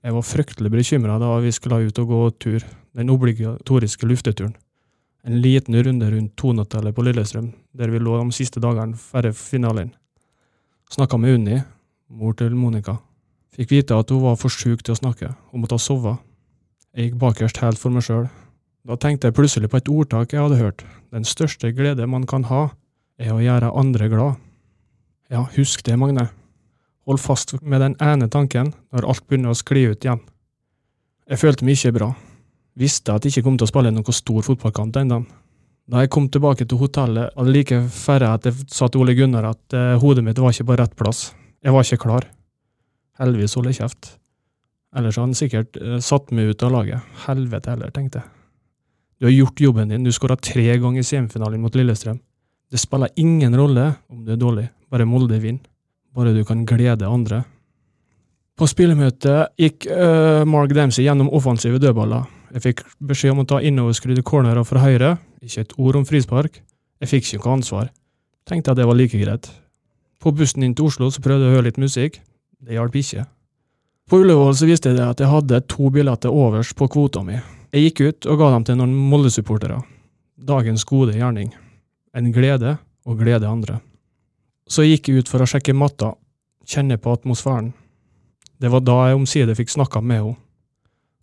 Jeg 0.07 0.15
var 0.15 0.23
fryktelig 0.23 0.71
bekymra 0.71 1.17
da 1.19 1.33
vi 1.43 1.51
skulle 1.53 1.81
ut 1.89 1.99
og 1.99 2.13
gå 2.13 2.21
tur, 2.45 2.65
den 2.95 3.11
obligatoriske 3.11 4.07
lufteturen. 4.07 4.55
En 5.27 5.41
liten 5.43 5.75
runde 5.83 6.11
rundt 6.13 6.37
tonotellet 6.39 6.95
på 6.95 7.03
Lillestrøm, 7.03 7.49
der 7.75 7.91
vi 7.91 7.99
lå 7.99 8.15
de 8.21 8.37
siste 8.37 8.63
dagene 8.63 8.95
før 8.95 9.33
finalen. 9.35 9.91
Snakka 10.95 11.19
med 11.19 11.35
Unni, 11.35 11.59
mor 12.09 12.37
til 12.39 12.55
Monica. 12.55 13.01
Fikk 13.57 13.73
vite 13.75 13.99
at 13.99 14.13
hun 14.15 14.23
var 14.23 14.39
for 14.39 14.53
sjuk 14.53 14.85
til 14.87 14.95
å 14.95 15.01
snakke, 15.01 15.33
hun 15.51 15.65
måtte 15.65 15.75
ha 15.75 15.83
sovet. 15.83 16.23
Jeg 16.95 17.11
gikk 17.11 17.19
bakerst 17.25 17.59
helt 17.65 17.83
for 17.83 17.91
meg 17.91 18.07
sjøl. 18.07 18.29
Da 18.87 18.95
tenkte 19.03 19.29
jeg 19.29 19.35
plutselig 19.35 19.71
på 19.73 19.81
et 19.81 19.89
ordtak 19.91 20.33
jeg 20.33 20.45
hadde 20.45 20.61
hørt. 20.61 20.85
Den 21.11 21.27
største 21.27 21.73
glede 21.75 22.07
man 22.07 22.27
kan 22.31 22.45
ha, 22.47 22.69
er 23.19 23.33
å 23.35 23.43
gjøre 23.43 23.73
andre 23.75 24.11
glad. 24.13 24.43
Ja, 25.33 25.43
husk 25.57 25.83
det, 25.87 25.97
Magne. 25.99 26.29
Hold 27.07 27.19
fast 27.23 27.57
med 27.63 27.83
den 27.83 27.97
ene 28.03 28.29
tanken 28.31 28.73
når 28.95 29.09
alt 29.11 29.25
begynner 29.27 29.55
å 29.55 29.59
skli 29.59 29.89
ut 29.91 30.07
igjen. 30.07 30.23
Jeg 31.27 31.43
følte 31.43 31.67
meg 31.67 31.79
ikke 31.79 31.97
bra. 31.97 32.13
Visste 32.79 33.15
at 33.15 33.27
jeg 33.27 33.35
ikke 33.35 33.47
kom 33.49 33.59
til 33.59 33.67
å 33.67 33.73
spille 33.73 33.91
noen 33.95 34.15
stor 34.15 34.47
fotballkamp 34.47 34.95
den 34.95 35.11
dagen. 35.11 35.27
Da 35.87 36.03
jeg 36.03 36.11
kom 36.15 36.27
tilbake 36.31 36.67
til 36.67 36.79
hotellet, 36.83 37.35
hadde 37.35 37.55
like 37.55 37.81
færre 37.95 38.33
at 38.35 38.47
jeg 38.47 38.67
sa 38.75 38.91
til 38.91 39.03
Ole 39.03 39.15
Gunnar 39.19 39.47
at 39.53 39.75
eh, 39.75 39.95
hodet 40.03 40.25
mitt 40.27 40.39
var 40.43 40.55
ikke 40.55 40.67
på 40.71 40.79
rett 40.79 40.97
plass. 40.99 41.29
Jeg 41.63 41.75
var 41.75 41.87
ikke 41.87 42.03
klar. 42.07 42.27
Heldigvis 43.19 43.55
holdt 43.59 43.71
jeg 43.71 43.81
kjeft. 43.81 44.15
Ellers 44.99 45.19
hadde 45.19 45.31
han 45.31 45.39
sikkert 45.39 45.79
eh, 45.79 45.99
satt 46.03 46.35
meg 46.35 46.55
ut 46.55 46.67
av 46.67 46.75
laget. 46.75 47.15
Helvete 47.27 47.75
heller, 47.75 47.95
tenkte 47.95 48.23
jeg. 48.23 48.36
Du 49.19 49.27
har 49.27 49.33
gjort 49.33 49.61
jobben 49.61 49.89
din, 49.89 50.05
du 50.05 50.13
skåra 50.13 50.37
tre 50.37 50.77
ganger 50.77 51.01
i 51.01 51.07
semifinalen 51.07 51.61
mot 51.61 51.75
Lillestrøm. 51.75 52.19
Det 52.71 52.81
spiller 52.81 53.09
ingen 53.17 53.55
rolle 53.57 53.93
om 54.13 54.25
du 54.25 54.33
er 54.35 54.41
dårlig, 54.41 54.67
bare 54.91 55.07
Molde 55.09 55.39
vinner. 55.41 55.65
Bare 56.17 56.33
du 56.33 56.45
kan 56.49 56.65
glede 56.67 57.07
andre. 57.07 57.43
På 58.57 58.65
spillemøtet 58.65 59.53
gikk 59.61 59.85
uh, 59.91 60.45
Mark 60.49 60.73
Dempsey 60.73 61.05
gjennom 61.05 61.29
offensive 61.37 61.77
dødballer. 61.81 62.25
Jeg 62.57 62.65
fikk 62.65 62.81
beskjed 63.05 63.35
om 63.35 63.43
å 63.43 63.49
ta 63.49 63.61
innoverskrudde 63.61 64.25
cornerer 64.25 64.65
fra 64.65 64.81
høyre, 64.81 65.17
ikke 65.45 65.67
et 65.67 65.75
ord 65.77 65.99
om 66.01 66.07
frispark. 66.09 66.63
Jeg 67.05 67.11
fikk 67.11 67.29
ikke 67.29 67.43
noe 67.43 67.59
ansvar. 67.59 67.91
Tenkte 68.49 68.73
at 68.73 68.81
det 68.81 68.87
var 68.89 68.97
like 68.97 69.21
greit. 69.21 69.51
På 70.23 70.33
bussen 70.33 70.65
inn 70.65 70.73
til 70.77 70.89
Oslo 70.89 71.11
så 71.13 71.21
prøvde 71.21 71.45
jeg 71.45 71.53
å 71.53 71.59
høre 71.59 71.69
litt 71.69 71.83
musikk. 71.83 72.21
Det 72.65 72.79
hjalp 72.79 72.97
ikke. 72.97 73.27
På 74.09 74.23
Ullevål 74.23 74.57
så 74.57 74.69
viste 74.71 74.95
det 74.97 75.05
at 75.05 75.21
jeg 75.21 75.29
hadde 75.29 75.61
to 75.69 75.91
billetter 75.93 76.33
overs 76.33 76.73
på 76.79 76.89
kvota 76.89 77.25
mi. 77.27 77.37
Jeg 77.77 77.91
gikk 77.91 78.01
ut 78.07 78.27
og 78.33 78.39
ga 78.41 78.47
dem 78.55 78.65
til 78.65 78.77
noen 78.79 78.93
Molde-supportere. 79.11 79.83
Dagens 80.49 80.87
gode 80.89 81.13
gjerning. 81.13 81.51
En 82.17 82.31
glede 82.33 82.79
og 83.05 83.19
glede 83.21 83.51
andre. 83.51 83.83
Så 84.65 84.87
jeg 84.87 84.95
gikk 84.97 85.11
ut 85.19 85.29
for 85.29 85.45
å 85.45 85.49
sjekke 85.51 85.75
matta, 85.77 86.15
kjenne 86.65 86.97
på 86.97 87.13
atmosfæren. 87.13 87.75
Det 88.57 88.73
var 88.73 88.81
da 88.81 88.97
jeg 89.11 89.21
omsider 89.21 89.61
fikk 89.61 89.75
snakka 89.75 90.01
med 90.01 90.23
henne. 90.23 90.41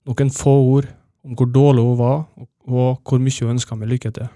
Noen 0.06 0.34
få 0.38 0.56
ord 0.76 0.94
om 1.26 1.34
hvor 1.34 1.50
dårlig 1.50 1.90
hun 1.90 2.02
var, 2.06 2.24
og 2.70 3.02
hvor 3.02 3.26
mye 3.26 3.40
hun 3.42 3.56
ønska 3.58 3.80
meg 3.80 3.96
lykke 3.96 4.14
til. 4.14 4.30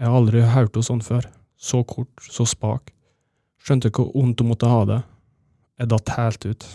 Jeg 0.00 0.08
har 0.08 0.16
aldri 0.16 0.40
hørt 0.40 0.72
henne 0.72 0.88
sånn 0.88 1.04
før. 1.04 1.28
Så 1.60 1.84
kort, 1.84 2.16
så 2.32 2.48
spak. 2.48 2.94
Skjønte 3.60 3.92
hvor 3.92 4.08
vondt 4.16 4.40
hun 4.40 4.54
måtte 4.54 4.72
ha 4.72 4.84
det. 4.88 5.02
Jeg 5.76 5.92
datt 5.92 6.16
helt 6.16 6.48
ut. 6.48 6.70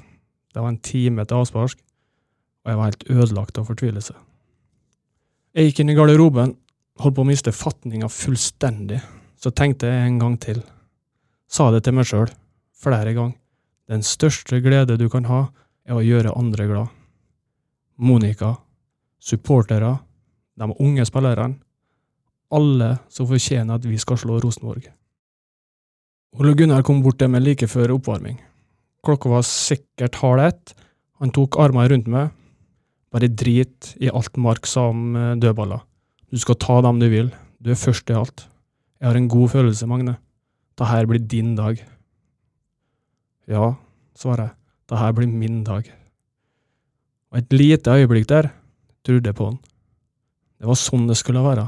Det 0.54 0.62
var 0.62 0.70
en 0.70 0.84
time 0.86 1.26
til 1.26 1.42
avspark, 1.42 1.80
og 2.62 2.70
jeg 2.70 2.78
var 2.78 2.92
helt 2.92 3.10
ødelagt 3.10 3.58
av 3.58 3.74
fortvilelse. 3.74 4.22
Jeg 5.52 5.68
gikk 5.68 5.82
inn 5.84 5.92
i 5.92 5.96
garderoben, 5.98 6.54
holdt 7.04 7.16
på 7.18 7.24
å 7.26 7.28
miste 7.28 7.52
fatninga 7.52 8.08
fullstendig. 8.08 9.02
Så 9.36 9.52
tenkte 9.52 9.90
jeg 9.90 10.06
en 10.08 10.20
gang 10.22 10.38
til. 10.40 10.62
Sa 11.52 11.68
det 11.74 11.82
til 11.84 11.98
meg 11.98 12.08
sjøl, 12.08 12.30
flere 12.72 13.12
ganger. 13.18 13.36
Den 13.92 14.06
største 14.08 14.62
glede 14.64 14.96
du 14.96 15.10
kan 15.12 15.28
ha, 15.28 15.42
er 15.84 15.98
å 15.98 16.06
gjøre 16.06 16.38
andre 16.40 16.70
glad. 16.70 16.96
Monica, 18.00 18.54
supportere, 19.20 19.92
de 20.56 20.72
unge 20.80 21.04
spillerne, 21.10 21.60
alle 22.52 22.92
som 23.12 23.28
fortjener 23.28 23.76
at 23.76 23.88
vi 23.88 24.00
skal 24.00 24.22
slå 24.24 24.40
Rosenborg. 24.40 24.88
Ole 26.40 26.56
Gunnar 26.56 26.86
kom 26.88 27.04
bort 27.04 27.20
til 27.20 27.32
meg 27.34 27.44
like 27.44 27.68
før 27.68 27.98
oppvarming. 27.98 28.38
Klokka 29.04 29.34
var 29.34 29.44
sikkert 29.48 30.22
halv 30.24 30.46
ett. 30.48 30.78
Han 31.20 31.36
tok 31.36 31.60
armene 31.60 31.92
rundt 31.92 32.08
meg. 32.08 32.32
Bare 33.12 33.28
drit 33.28 33.94
i 34.00 34.10
alt 34.12 34.38
Mark 34.40 34.68
sa 34.70 34.88
om 34.92 35.16
eh, 35.20 35.36
dødballer. 35.42 35.84
Du 36.32 36.40
skal 36.40 36.60
ta 36.62 36.80
dem 36.86 37.02
du 37.02 37.10
vil. 37.12 37.32
Du 37.60 37.72
er 37.72 37.80
først 37.80 38.10
i 38.10 38.18
alt. 38.18 38.46
Jeg 39.02 39.10
har 39.10 39.18
en 39.20 39.32
god 39.32 39.52
følelse, 39.52 39.88
Magne. 39.90 40.16
Dette 40.80 41.08
blir 41.10 41.24
din 41.28 41.56
dag. 41.58 41.82
Ja, 43.52 43.74
svarer 44.16 44.48
jeg. 44.48 44.56
Dette 44.92 45.12
blir 45.18 45.28
min 45.28 45.64
dag. 45.68 45.90
Og 47.32 47.40
et 47.40 47.54
lite 47.56 47.94
øyeblikk 47.96 48.28
der 48.30 48.50
trodde 49.06 49.28
jeg 49.28 49.38
på 49.38 49.50
han. 49.50 49.60
Det 50.62 50.70
var 50.70 50.78
sånn 50.78 51.08
det 51.10 51.18
skulle 51.20 51.44
være. 51.44 51.66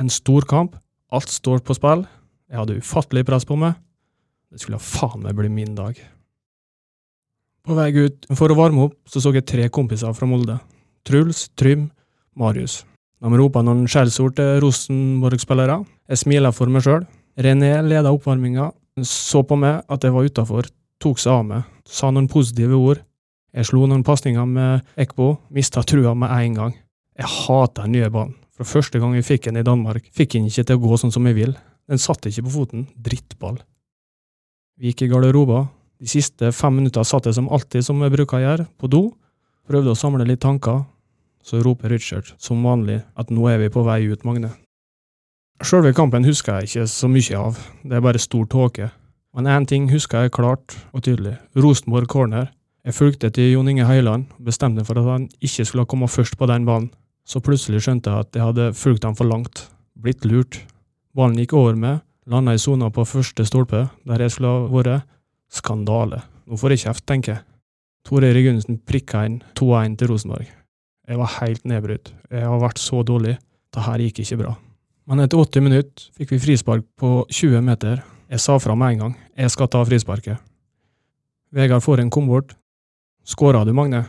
En 0.00 0.10
stor 0.10 0.44
kamp, 0.50 0.74
alt 1.14 1.30
står 1.30 1.62
på 1.62 1.76
spill, 1.78 2.04
jeg 2.50 2.58
hadde 2.58 2.80
ufattelig 2.80 3.24
press 3.28 3.46
på 3.46 3.56
meg. 3.58 3.76
Det 4.50 4.62
skulle 4.62 4.80
faen 4.82 5.22
meg 5.22 5.36
bli 5.38 5.50
min 5.52 5.76
dag. 5.78 5.98
På 7.64 7.72
vei 7.78 7.90
ut 7.96 8.26
for 8.36 8.52
å 8.52 8.58
varme 8.58 8.82
opp, 8.84 8.98
så 9.08 9.22
så 9.24 9.30
jeg 9.32 9.46
tre 9.48 9.70
kompiser 9.72 10.12
fra 10.12 10.26
Molde. 10.28 10.58
Truls, 11.08 11.46
Trym, 11.56 11.86
Marius. 12.36 12.82
De 13.24 13.38
ropa 13.40 13.62
noen 13.64 13.86
skjellsord 13.88 14.34
til 14.36 14.58
Rosenborg-spillere. 14.60 15.78
Jeg 16.12 16.20
smila 16.20 16.50
for 16.52 16.68
meg 16.68 16.84
sjøl. 16.84 17.06
René 17.40 17.78
leda 17.80 18.12
oppvarminga, 18.12 18.66
så 19.00 19.40
på 19.48 19.56
meg 19.56 19.80
at 19.88 20.04
jeg 20.04 20.12
var 20.12 20.28
utafor, 20.28 20.68
tok 21.00 21.22
seg 21.22 21.32
av 21.32 21.46
meg, 21.48 21.70
sa 21.88 22.10
noen 22.12 22.28
positive 22.28 22.76
ord. 22.76 23.00
Jeg 23.56 23.70
slo 23.70 23.86
noen 23.88 24.04
pasninger 24.04 24.44
med 24.44 24.84
Ekbo, 25.00 25.30
mista 25.54 25.80
trua 25.88 26.12
med 26.18 26.34
en 26.36 26.58
gang. 26.58 26.74
Jeg 27.16 27.30
hater 27.32 27.86
den 27.86 27.96
nye 27.96 28.10
banen. 28.12 28.36
Fra 28.54 28.66
første 28.68 29.00
gang 29.00 29.16
vi 29.16 29.24
fikk 29.24 29.48
den 29.48 29.62
i 29.62 29.64
Danmark, 29.66 30.04
fikk 30.14 30.36
den 30.36 30.50
ikke 30.50 30.66
til 30.68 30.76
å 30.76 30.82
gå 30.84 30.98
sånn 31.00 31.14
som 31.14 31.24
vi 31.26 31.32
vil. 31.40 31.56
Den 31.88 32.02
satt 32.02 32.28
ikke 32.28 32.44
på 32.44 32.52
foten. 32.58 32.84
Drittball. 32.94 33.56
Vi 34.78 34.92
gikk 34.92 35.06
i 35.06 35.10
garderoba. 35.10 35.64
De 36.00 36.10
siste 36.10 36.50
fem 36.52 36.74
minutta 36.74 37.04
satt 37.06 37.28
jeg 37.28 37.36
som 37.36 37.48
alltid, 37.52 37.84
som 37.86 38.02
jeg 38.02 38.12
bruker 38.14 38.40
å 38.40 38.42
gjøre, 38.42 38.66
på 38.80 38.90
do. 38.90 39.04
Prøvde 39.68 39.94
å 39.94 39.98
samle 39.98 40.26
litt 40.28 40.42
tanker. 40.44 40.82
Så 41.44 41.60
roper 41.60 41.92
Richard, 41.92 42.30
som 42.40 42.62
vanlig, 42.64 43.02
at 43.20 43.30
nå 43.30 43.46
er 43.52 43.60
vi 43.60 43.70
på 43.72 43.84
vei 43.84 44.02
ut, 44.08 44.24
Magne. 44.24 44.54
Sjølve 45.62 45.92
kampen 45.94 46.24
husker 46.26 46.58
jeg 46.58 46.70
ikke 46.70 46.86
så 46.90 47.08
mye 47.08 47.38
av, 47.38 47.58
det 47.84 47.96
er 47.96 48.04
bare 48.04 48.20
stor 48.20 48.46
tåke. 48.50 48.88
Men 49.34 49.48
én 49.50 49.66
ting 49.66 49.86
husker 49.90 50.24
jeg 50.24 50.34
klart 50.34 50.76
og 50.94 51.04
tydelig. 51.06 51.36
Rosenborg 51.58 52.08
corner. 52.10 52.50
Jeg 52.84 52.94
fulgte 52.94 53.30
til 53.34 53.54
Jon 53.54 53.68
Inge 53.70 53.86
Høiland 53.88 54.28
bestemte 54.44 54.84
for 54.86 55.00
at 55.00 55.08
han 55.08 55.28
ikke 55.40 55.64
skulle 55.64 55.86
komme 55.90 56.08
først 56.08 56.36
på 56.38 56.48
den 56.50 56.66
banen. 56.68 56.90
Så 57.24 57.40
plutselig 57.40 57.80
skjønte 57.84 58.12
jeg 58.12 58.26
at 58.26 58.36
jeg 58.36 58.44
hadde 58.44 58.72
fulgt 58.76 59.06
ham 59.08 59.16
for 59.16 59.26
langt. 59.26 59.64
Blitt 59.96 60.26
lurt. 60.28 60.60
Ballen 61.16 61.38
gikk 61.40 61.54
over 61.56 61.74
meg, 61.78 62.02
landa 62.28 62.54
i 62.54 62.60
sona 62.60 62.90
på 62.92 63.06
første 63.08 63.46
stolpe, 63.48 63.86
der 64.04 64.22
jeg 64.22 64.34
skulle 64.34 64.52
ha 64.52 64.68
vært. 64.70 65.08
Skandale. 65.52 66.22
Nå 66.46 66.58
får 66.60 66.74
jeg 66.74 66.84
kjeft, 66.86 67.06
tenker 67.08 67.36
jeg. 67.36 67.44
Tore 68.04 68.34
Regunsen 68.36 68.78
prikka 68.84 69.24
inn 69.28 69.40
2-1 69.56 69.96
til 70.00 70.10
Rosenborg. 70.12 70.48
Jeg 71.08 71.20
var 71.20 71.36
helt 71.40 71.64
nedbrutt. 71.68 72.12
Jeg 72.32 72.44
har 72.44 72.60
vært 72.60 72.80
så 72.80 73.02
dårlig. 73.04 73.38
Dette 73.74 73.96
gikk 74.00 74.20
ikke 74.24 74.40
bra. 74.42 74.54
Men 75.08 75.20
etter 75.24 75.40
80 75.40 75.64
minutter 75.64 76.08
fikk 76.16 76.34
vi 76.34 76.40
frispark 76.40 76.84
på 77.00 77.14
20 77.28 77.64
meter. 77.64 78.02
Jeg 78.30 78.40
sa 78.40 78.56
fra 78.60 78.76
med 78.76 78.94
en 78.94 79.02
gang. 79.02 79.16
Jeg 79.36 79.52
skal 79.52 79.68
ta 79.72 79.82
frisparket. 79.84 80.40
Vegard 81.54 81.84
får 81.84 82.00
en 82.02 82.10
kom 82.10 82.28
bort. 82.28 82.54
Skåra 83.24 83.64
du, 83.64 83.72
Magne? 83.72 84.04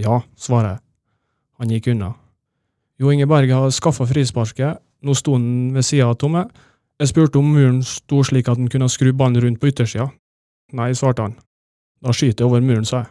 Ja, 0.00 0.20
svarer 0.36 0.76
jeg. 0.76 0.82
Han 1.60 1.72
gikk 1.72 1.90
unna. 1.92 2.14
Jo 3.00 3.12
Inge 3.12 3.26
Berg 3.28 3.52
har 3.52 3.72
skaffa 3.72 4.06
frisparket. 4.08 4.80
Nå 5.04 5.16
sto 5.16 5.34
han 5.36 5.72
ved 5.74 5.84
sida 5.84 6.10
av 6.10 6.18
Tomme. 6.20 6.44
Jeg 7.00 7.08
spurte 7.08 7.40
om 7.40 7.46
muren 7.48 7.78
sto 7.80 8.18
slik 8.28 8.50
at 8.52 8.58
den 8.60 8.68
kunne 8.68 8.90
skru 8.92 9.14
ballen 9.16 9.40
rundt 9.40 9.60
på 9.60 9.70
yttersida. 9.70 10.10
Nei, 10.76 10.90
svarte 10.92 11.24
han. 11.24 11.38
Da 12.04 12.12
skyter 12.12 12.44
jeg 12.44 12.50
over 12.50 12.60
muren, 12.60 12.84
sa 12.84 12.98
jeg. 12.98 13.08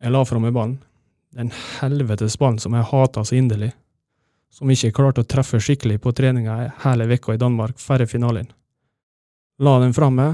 Jeg 0.00 0.14
la 0.14 0.22
fra 0.24 0.40
meg 0.40 0.54
ballen. 0.56 0.78
Den 1.36 1.50
helvetes 1.52 2.38
ballen 2.40 2.56
som 2.62 2.72
jeg 2.72 2.88
hata 2.88 3.26
så 3.28 3.36
inderlig. 3.36 3.74
Som 4.48 4.72
ikke 4.72 4.94
klarte 4.96 5.20
å 5.20 5.28
treffe 5.28 5.60
skikkelig 5.60 5.98
på 6.00 6.14
treninga 6.16 6.56
hele 6.86 7.10
vekka 7.12 7.36
i 7.36 7.42
Danmark 7.42 7.76
før 7.78 8.06
finalen. 8.08 8.48
La 9.60 9.76
den 9.84 9.92
framme, 9.92 10.30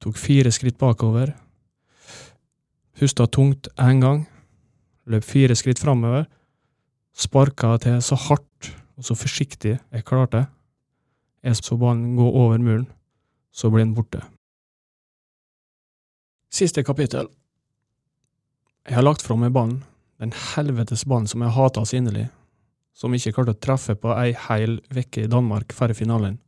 tok 0.00 0.16
fire 0.16 0.54
skritt 0.56 0.80
bakover. 0.80 1.34
Pusta 2.96 3.28
tungt 3.28 3.68
én 3.76 4.00
gang, 4.00 4.24
løp 5.04 5.28
fire 5.28 5.52
skritt 5.58 5.84
framover, 5.84 6.24
sparka 7.12 7.76
til 7.84 8.00
så 8.00 8.16
hardt 8.24 8.72
og 8.96 9.04
så 9.04 9.20
forsiktig 9.20 9.76
jeg 9.76 10.08
klarte. 10.08 10.46
Jeg 11.42 11.58
så 11.58 11.76
ballen 11.78 12.14
gå 12.14 12.26
over 12.28 12.60
muren, 12.62 12.86
så 13.50 13.70
ble 13.70 13.82
den 13.82 13.96
borte. 13.96 14.20
Siste 16.52 16.84
kapittel. 16.86 17.26
Jeg 18.86 18.98
har 18.98 19.04
lagt 19.06 19.24
fra 19.26 19.34
meg 19.38 19.54
ballen, 19.54 19.80
den 20.22 20.34
helvetes 20.54 21.02
ballen 21.08 21.26
som 21.30 21.42
jeg 21.42 21.54
hata 21.56 21.82
så 21.86 21.98
inderlig, 21.98 22.28
som 22.94 23.14
ikke 23.14 23.32
klarte 23.34 23.56
å 23.56 23.62
treffe 23.66 23.96
på 23.98 24.14
ei 24.14 24.30
heil 24.46 24.78
uke 24.94 25.24
i 25.24 25.30
Danmark 25.30 25.74
før 25.74 25.94
finalen. 25.98 26.38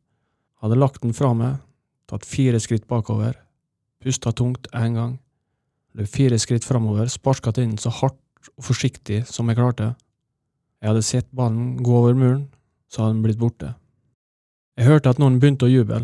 Hadde 0.63 0.79
lagt 0.79 1.03
den 1.03 1.17
fra 1.17 1.33
meg, 1.35 1.59
tatt 2.07 2.27
fire 2.29 2.61
skritt 2.63 2.87
bakover, 2.91 3.35
pusta 4.03 4.31
tungt 4.37 4.69
én 4.77 4.99
gang, 4.99 5.15
løp 5.99 6.11
fire 6.11 6.39
skritt 6.39 6.67
framover, 6.67 7.11
sparka 7.11 7.51
til 7.55 7.71
den 7.71 7.79
så 7.81 7.91
hardt 8.03 8.21
og 8.55 8.67
forsiktig 8.67 9.25
som 9.27 9.49
jeg 9.51 9.59
klarte. 9.59 9.95
Jeg 10.83 10.93
hadde 10.93 11.07
sett 11.07 11.31
ballen 11.35 11.79
gå 11.83 11.97
over 11.97 12.15
muren, 12.15 12.45
så 12.87 13.03
hadde 13.03 13.17
den 13.17 13.25
blitt 13.25 13.41
borte. 13.41 13.75
Jeg 14.75 14.89
hørte 14.89 15.13
at 15.13 15.21
noen 15.23 15.39
begynte 15.39 15.69
å 15.69 15.71
juble, 15.71 16.03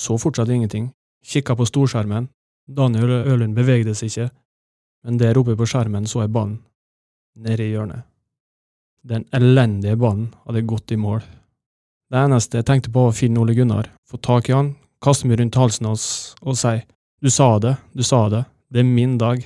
så 0.00 0.16
fortsatt 0.16 0.48
ingenting, 0.52 0.90
kikka 1.26 1.56
på 1.56 1.66
storskjermen, 1.68 2.30
Daniel 2.66 3.12
Ølund 3.28 3.54
bevegde 3.56 3.94
seg 3.94 4.10
ikke, 4.10 4.28
men 5.04 5.20
der 5.20 5.38
oppe 5.38 5.56
på 5.58 5.68
skjermen 5.68 6.08
så 6.08 6.24
jeg 6.24 6.32
ballen, 6.34 6.58
nede 7.36 7.66
i 7.66 7.74
hjørnet. 7.74 8.06
Den 9.06 9.26
elendige 9.36 9.98
ballen 10.00 10.32
hadde 10.46 10.64
gått 10.66 10.90
i 10.90 10.98
mål. 10.98 11.20
Det 12.10 12.22
eneste 12.24 12.58
jeg 12.58 12.66
tenkte 12.66 12.90
på 12.90 13.04
var 13.04 13.12
å 13.12 13.18
finne 13.18 13.42
Ole 13.42 13.54
Gunnar, 13.54 13.92
få 14.08 14.18
tak 14.18 14.48
i 14.50 14.56
han, 14.56 14.72
kaste 15.04 15.28
meg 15.28 15.38
rundt 15.40 15.58
halsen 15.60 15.86
hans 15.90 16.08
og 16.42 16.58
si 16.58 16.78
du 17.22 17.30
sa 17.32 17.56
det, 17.62 17.76
du 17.92 18.02
sa 18.04 18.26
det, 18.32 18.44
det 18.72 18.82
er 18.82 18.88
min 18.88 19.16
dag. 19.20 19.44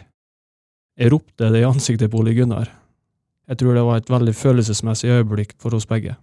Jeg 0.99 1.13
ropte 1.13 1.51
det 1.53 1.63
i 1.63 1.67
ansiktet 1.69 2.11
på 2.13 2.23
Ole 2.23 2.35
Gunnar. 2.37 2.71
Jeg 3.51 3.61
tror 3.61 3.75
det 3.75 3.85
var 3.87 4.01
et 4.01 4.11
veldig 4.11 4.35
følelsesmessig 4.37 5.11
øyeblikk 5.11 5.55
for 5.59 5.75
oss 5.75 5.87
begge. 5.89 6.17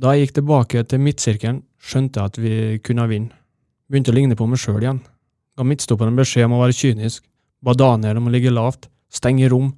Da 0.00 0.14
jeg 0.14 0.26
gikk 0.26 0.38
tilbake 0.38 0.82
til 0.88 1.02
midtsirkelen, 1.04 1.58
skjønte 1.76 2.20
jeg 2.20 2.30
at 2.30 2.38
vi 2.40 2.52
kunne 2.84 3.04
vinne. 3.10 3.34
Begynte 3.90 4.12
å 4.12 4.16
ligne 4.16 4.36
på 4.38 4.46
meg 4.48 4.60
sjøl 4.62 4.80
igjen. 4.80 5.02
Ga 5.58 5.66
midtstopperen 5.66 6.16
beskjed 6.16 6.46
om 6.46 6.54
å 6.56 6.62
være 6.62 6.76
kynisk, 6.78 7.26
ba 7.60 7.74
Daniel 7.76 8.20
om 8.20 8.30
å 8.30 8.32
ligge 8.32 8.52
lavt, 8.54 8.88
stenge 9.12 9.50
rom, 9.52 9.74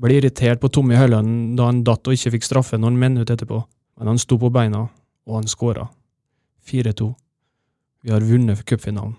ble 0.00 0.16
irritert 0.16 0.62
på 0.62 0.70
Tommy 0.72 0.96
Høiland 0.96 1.58
da 1.58 1.68
han 1.68 1.82
datt 1.84 2.08
og 2.08 2.16
ikke 2.16 2.36
fikk 2.36 2.48
straffe 2.48 2.80
noen 2.80 2.96
minutter 3.00 3.36
etterpå, 3.36 3.60
men 3.98 4.12
han 4.12 4.20
sto 4.22 4.38
på 4.40 4.52
beina, 4.54 4.86
og 5.28 5.38
han 5.40 5.50
skåra. 5.50 5.88
4-2. 6.70 7.10
Vi 8.06 8.14
har 8.14 8.24
vunnet 8.24 8.64
cupfinalen. 8.64 9.16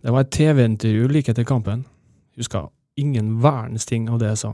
Det 0.00 0.12
var 0.14 0.24
et 0.24 0.32
TV-intervju 0.32 1.08
like 1.10 1.32
etter 1.34 1.44
kampen. 1.44 1.84
Huska 2.38 2.68
ingen 2.96 3.40
verdens 3.42 3.84
ting 3.86 4.08
av 4.08 4.20
det 4.22 4.30
jeg 4.32 4.40
sa. 4.46 4.52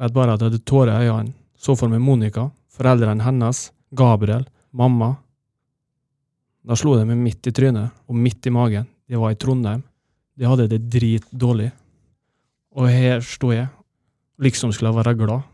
Vet 0.00 0.12
bare 0.12 0.34
at 0.34 0.42
jeg 0.42 0.50
hadde 0.50 0.66
tårer 0.68 1.06
i 1.06 1.08
øynene. 1.08 1.38
Så 1.56 1.76
for 1.78 1.88
meg 1.88 2.02
Monica, 2.02 2.48
foreldrene 2.72 3.24
hennes, 3.24 3.70
Gabriel, 3.92 4.46
mamma. 4.70 5.14
Da 6.62 6.76
slo 6.78 6.96
de 6.96 7.06
meg 7.08 7.20
midt 7.20 7.48
i 7.50 7.54
trynet 7.54 7.92
og 8.08 8.18
midt 8.18 8.46
i 8.46 8.54
magen. 8.54 8.88
De 9.08 9.18
var 9.20 9.34
i 9.34 9.38
Trondheim. 9.38 9.82
De 10.38 10.48
hadde 10.48 10.68
det 10.70 10.84
dritdårlig. 10.92 11.70
Og 12.72 12.88
her 12.88 13.20
sto 13.26 13.50
jeg, 13.52 13.68
liksom 14.40 14.72
skulle 14.72 14.92
jeg 14.92 15.00
være 15.02 15.16
glad. 15.18 15.48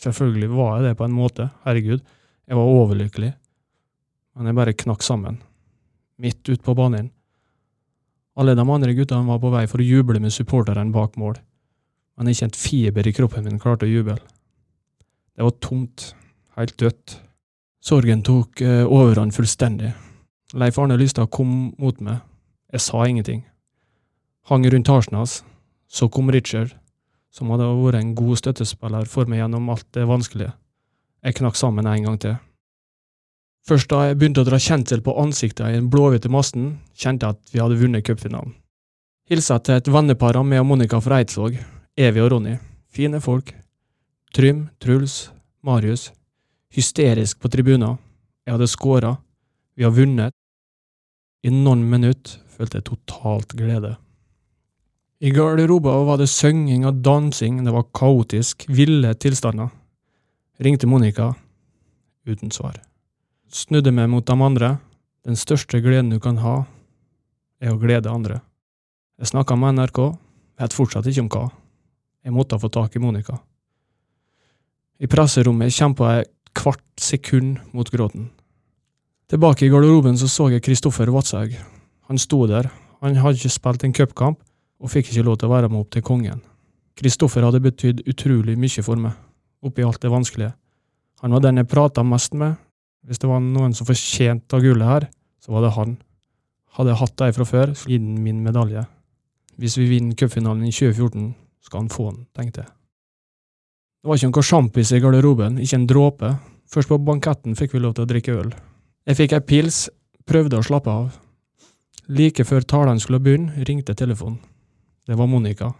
Selvfølgelig 0.00 0.50
var 0.54 0.78
jeg 0.78 0.88
det 0.88 0.98
på 0.98 1.06
en 1.06 1.16
måte, 1.16 1.50
herregud. 1.66 2.00
Jeg 2.48 2.56
var 2.56 2.76
overlykkelig. 2.78 3.34
Men 4.34 4.48
jeg 4.48 4.58
bare 4.58 4.78
knakk 4.84 5.04
sammen. 5.04 5.38
Midt 6.18 6.42
ute 6.48 6.62
på 6.64 6.74
banen. 6.78 7.10
Alle 8.34 8.56
de 8.58 8.64
andre 8.64 8.94
guttene 8.96 9.28
var 9.28 9.38
på 9.42 9.50
vei 9.52 9.66
for 9.70 9.82
å 9.82 9.86
juble 9.86 10.18
med 10.22 10.34
supporterne 10.34 10.90
bak 10.94 11.14
mål, 11.20 11.36
men 12.18 12.30
ikke 12.30 12.48
en 12.48 12.56
fiber 12.58 13.06
i 13.06 13.12
kroppen 13.14 13.46
min 13.46 13.60
klarte 13.62 13.86
å 13.86 13.90
juble. 13.90 14.16
Det 15.34 15.42
var 15.42 15.54
tomt, 15.60 16.14
helt 16.56 16.76
dødt. 16.78 17.16
Sorgen 17.84 18.22
tok 18.24 18.60
eh, 18.64 18.84
overhånd 18.86 19.34
fullstendig. 19.34 19.90
Leif 20.54 20.78
Arne 20.78 20.96
Lystad 20.96 21.30
kom 21.34 21.74
mot 21.78 22.00
meg. 22.00 22.22
Jeg 22.72 22.80
sa 22.80 23.02
ingenting. 23.06 23.42
Hang 24.48 24.66
rundt 24.70 24.88
halsen 24.88 25.18
hans. 25.18 25.42
Så 25.90 26.08
kom 26.08 26.30
Richard, 26.30 26.74
som 27.34 27.50
hadde 27.50 27.66
vært 27.66 28.00
en 28.00 28.14
god 28.18 28.38
støttespiller 28.40 29.08
for 29.10 29.30
meg 29.30 29.42
gjennom 29.42 29.68
alt 29.74 29.86
det 29.96 30.06
vanskelige. 30.08 30.54
Jeg 31.24 31.38
knakk 31.40 31.58
sammen 31.58 31.86
en 31.88 32.06
gang 32.06 32.18
til. 32.20 32.36
Først 33.64 33.88
da 33.88 34.02
jeg 34.04 34.18
begynte 34.20 34.42
å 34.44 34.48
dra 34.48 34.60
kjensel 34.60 35.00
på 35.00 35.16
ansiktet 35.22 35.70
i 35.70 35.78
den 35.78 35.88
blåhvite 35.90 36.28
massen, 36.28 36.78
kjente 36.94 37.26
jeg 37.26 37.38
at 37.38 37.54
vi 37.54 37.62
hadde 37.62 37.80
vunnet 37.80 38.04
cupfinalen. 38.04 38.52
Hilsa 39.30 39.56
til 39.64 39.80
et 39.80 39.88
vennepar 39.88 40.36
av 40.36 40.44
meg 40.44 40.60
og 40.60 40.68
Monica 40.68 41.00
fra 41.00 41.22
Eidsvåg, 41.22 41.56
Evy 41.96 42.20
og 42.20 42.34
Ronny. 42.34 42.58
Fine 42.92 43.22
folk. 43.24 43.54
Trym, 44.34 44.68
Truls, 44.82 45.30
Marius. 45.62 46.08
Hysterisk 46.74 47.40
på 47.40 47.48
tribunen. 47.48 47.98
Jeg 48.44 48.56
hadde 48.56 48.68
skåra. 48.68 49.16
Vi 49.78 49.86
har 49.86 49.94
vunnet. 49.94 50.34
I 51.44 51.52
noen 51.52 51.84
minutter 51.90 52.40
følte 52.54 52.80
jeg 52.80 52.88
totalt 52.88 53.54
glede. 53.54 53.94
I 55.24 55.30
garderoben 55.32 56.08
var 56.08 56.18
det 56.20 56.28
synging 56.28 56.84
og 56.88 56.98
dansing, 57.04 57.62
det 57.64 57.72
var 57.72 57.86
kaotisk, 57.94 58.66
ville 58.68 59.14
tilstander. 59.14 59.70
Ringte 60.60 60.90
Monica. 60.90 61.32
Uten 62.26 62.50
svar 62.52 62.82
snudde 63.54 63.92
meg 63.94 64.10
mot 64.10 64.26
de 64.26 64.34
andre. 64.34 64.76
Den 65.24 65.38
største 65.38 65.80
gleden 65.80 66.12
du 66.12 66.18
kan 66.20 66.40
ha, 66.42 66.64
er 67.62 67.72
å 67.72 67.80
glede 67.80 68.12
andre. 68.12 68.40
Jeg 69.20 69.30
snakka 69.30 69.56
med 69.56 69.78
NRK, 69.78 70.00
vet 70.60 70.76
fortsatt 70.76 71.08
ikke 71.08 71.24
om 71.24 71.30
hva. 71.32 71.44
Jeg 72.24 72.34
måtte 72.34 72.58
få 72.60 72.68
tak 72.72 72.96
i 72.96 73.02
Monica. 73.02 73.38
I 75.02 75.10
presserommet 75.10 75.74
kjempa 75.74 76.12
jeg 76.14 76.30
kvart 76.54 76.84
sekund 77.02 77.58
mot 77.74 77.88
gråten. 77.90 78.28
Tilbake 79.30 79.66
i 79.66 79.70
garderoben 79.72 80.18
så, 80.20 80.28
så 80.30 80.50
jeg 80.52 80.62
Kristoffer 80.62 81.10
Vatshaug. 81.10 81.54
Han 82.10 82.20
sto 82.20 82.44
der, 82.46 82.68
han 83.02 83.16
hadde 83.18 83.40
ikke 83.40 83.50
spilt 83.50 83.86
en 83.86 83.94
cupkamp 83.96 84.38
og 84.78 84.92
fikk 84.92 85.10
ikke 85.10 85.24
lov 85.26 85.38
til 85.40 85.48
å 85.48 85.54
være 85.54 85.70
med 85.72 85.80
opp 85.80 85.90
til 85.94 86.04
kongen. 86.04 86.42
Kristoffer 86.94 87.42
hadde 87.42 87.62
betydd 87.64 88.04
utrolig 88.06 88.54
mye 88.60 88.84
for 88.86 89.00
meg, 89.00 89.16
oppi 89.66 89.82
alt 89.82 89.98
det 90.04 90.12
vanskelige. 90.12 90.52
Han 91.24 91.34
var 91.34 91.42
den 91.42 91.58
jeg 91.58 91.70
prata 91.72 92.04
mest 92.06 92.36
med, 92.38 92.54
hvis 93.04 93.18
det 93.18 93.28
var 93.28 93.42
noen 93.42 93.74
som 93.74 93.88
fortjente 93.88 94.54
av 94.54 94.62
gullet 94.62 94.90
her, 94.90 95.08
så 95.42 95.56
var 95.56 95.66
det 95.66 95.74
han. 95.74 95.98
Hadde 96.78 96.94
jeg 96.94 97.00
hatt 97.02 97.18
det 97.18 97.32
fra 97.34 97.48
før, 97.48 97.74
så 97.74 97.90
gitt 97.90 98.04
min 98.04 98.44
medalje. 98.44 98.86
Hvis 99.58 99.78
vi 99.80 99.90
vinner 99.90 100.16
cupfinalen 100.18 100.64
i 100.68 100.72
2014, 100.74 101.28
skal 101.66 101.84
han 101.84 101.92
få 101.92 102.10
den, 102.12 102.24
tenkte 102.36 102.64
jeg. 102.64 102.72
Det 104.04 104.10
var 104.10 104.18
ikke 104.20 104.28
noe 104.28 104.44
sjampis 104.44 104.90
i 104.92 104.98
garderoben, 105.00 105.54
ikke 105.64 105.78
en 105.78 105.84
dråpe. 105.88 106.28
Først 106.68 106.90
på 106.90 106.98
banketten 107.00 107.54
fikk 107.56 107.72
vi 107.72 107.80
lov 107.80 107.94
til 107.96 108.04
å 108.04 108.08
drikke 108.10 108.34
øl. 108.36 108.50
Jeg 109.08 109.16
fikk 109.16 109.32
ei 109.32 109.40
pils, 109.40 109.78
prøvde 110.28 110.58
å 110.60 110.66
slappe 110.66 110.92
av. 110.92 111.14
Like 112.12 112.44
før 112.44 112.66
talene 112.68 113.00
skulle 113.00 113.22
begynne, 113.24 113.64
ringte 113.64 113.96
telefonen. 113.96 114.36
Det 115.08 115.16
var 115.16 115.30
Monica. 115.32 115.70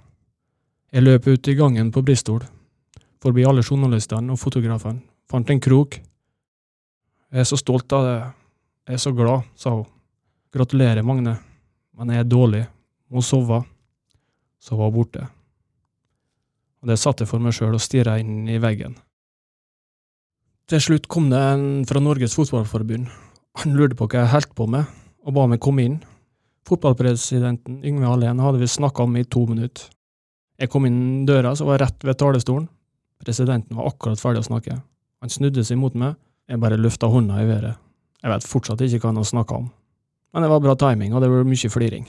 Jeg 0.89 1.05
løp 1.05 1.29
ut 1.29 1.53
i 1.53 1.57
gangen 1.59 1.93
på 1.93 2.01
Bristol, 2.01 2.41
forbi 3.21 3.45
alle 3.45 3.61
journalistene 3.61 4.33
og 4.33 4.41
fotografene, 4.41 5.05
fant 5.29 5.53
en 5.53 5.61
krok. 5.61 6.01
Jeg 7.29 7.45
er 7.45 7.53
så 7.53 7.61
stolt 7.61 7.93
av 7.93 8.09
det, 8.09 8.19
jeg 8.89 8.97
er 8.97 9.05
så 9.05 9.13
glad, 9.13 9.45
sa 9.53 9.77
hun. 9.77 9.85
Gratulerer, 10.49 11.05
Magne, 11.05 11.37
men 11.93 12.17
jeg 12.17 12.25
er 12.25 12.33
dårlig, 12.33 12.67
må 13.13 13.21
sove. 13.21 13.67
Så 14.57 14.81
var 14.81 14.89
hun 14.89 15.03
borte. 15.03 15.29
Og 16.85 16.91
det 16.93 16.99
satte 17.01 17.25
jeg 17.25 17.31
for 17.31 17.41
meg 17.41 17.55
sjøl 17.57 17.73
og 17.73 17.81
stirra 17.81 18.19
inn 18.21 18.45
i 18.45 18.59
veggen. 18.61 18.99
Til 20.69 20.83
slutt 20.85 21.07
kom 21.09 21.31
det 21.33 21.41
en 21.41 21.85
fra 21.89 22.01
Norges 22.05 22.37
Fotballforbund. 22.37 23.07
Han 23.63 23.77
lurte 23.79 23.97
på 23.97 24.05
hva 24.05 24.21
jeg 24.21 24.33
holdt 24.35 24.51
på 24.53 24.67
med, 24.69 24.85
og 25.25 25.33
ba 25.33 25.47
meg 25.49 25.63
komme 25.65 25.87
inn. 25.89 25.95
Fotballpresidenten 26.69 27.79
Yngve 27.89 28.11
Hallén 28.11 28.43
hadde 28.45 28.61
vi 28.61 28.69
snakka 28.69 29.07
om 29.07 29.17
i 29.17 29.25
to 29.25 29.47
minutter. 29.49 29.87
Jeg 30.61 30.69
kom 30.73 30.85
inn 30.85 31.25
døra, 31.25 31.55
som 31.57 31.71
var 31.71 31.81
rett 31.81 32.05
ved 32.05 32.19
talerstolen. 32.21 32.67
Presidenten 33.25 33.81
var 33.81 33.89
akkurat 33.89 34.21
ferdig 34.21 34.43
å 34.43 34.49
snakke. 34.51 34.77
Han 35.25 35.33
snudde 35.33 35.65
seg 35.65 35.81
mot 35.81 35.97
meg, 35.97 36.19
jeg 36.53 36.61
bare 36.61 36.77
løfta 36.77 37.09
hånda 37.09 37.41
i 37.41 37.49
været. 37.49 37.81
Jeg 38.21 38.33
vet 38.33 38.49
fortsatt 38.49 38.85
ikke 38.85 39.01
hva 39.01 39.15
han 39.15 39.23
har 39.23 39.31
snakka 39.31 39.57
om, 39.63 39.71
men 40.37 40.45
det 40.45 40.53
var 40.53 40.61
bra 40.65 40.77
timing, 40.85 41.17
og 41.17 41.25
det 41.25 41.33
var 41.33 41.49
mye 41.49 41.73
fliring. 41.73 42.05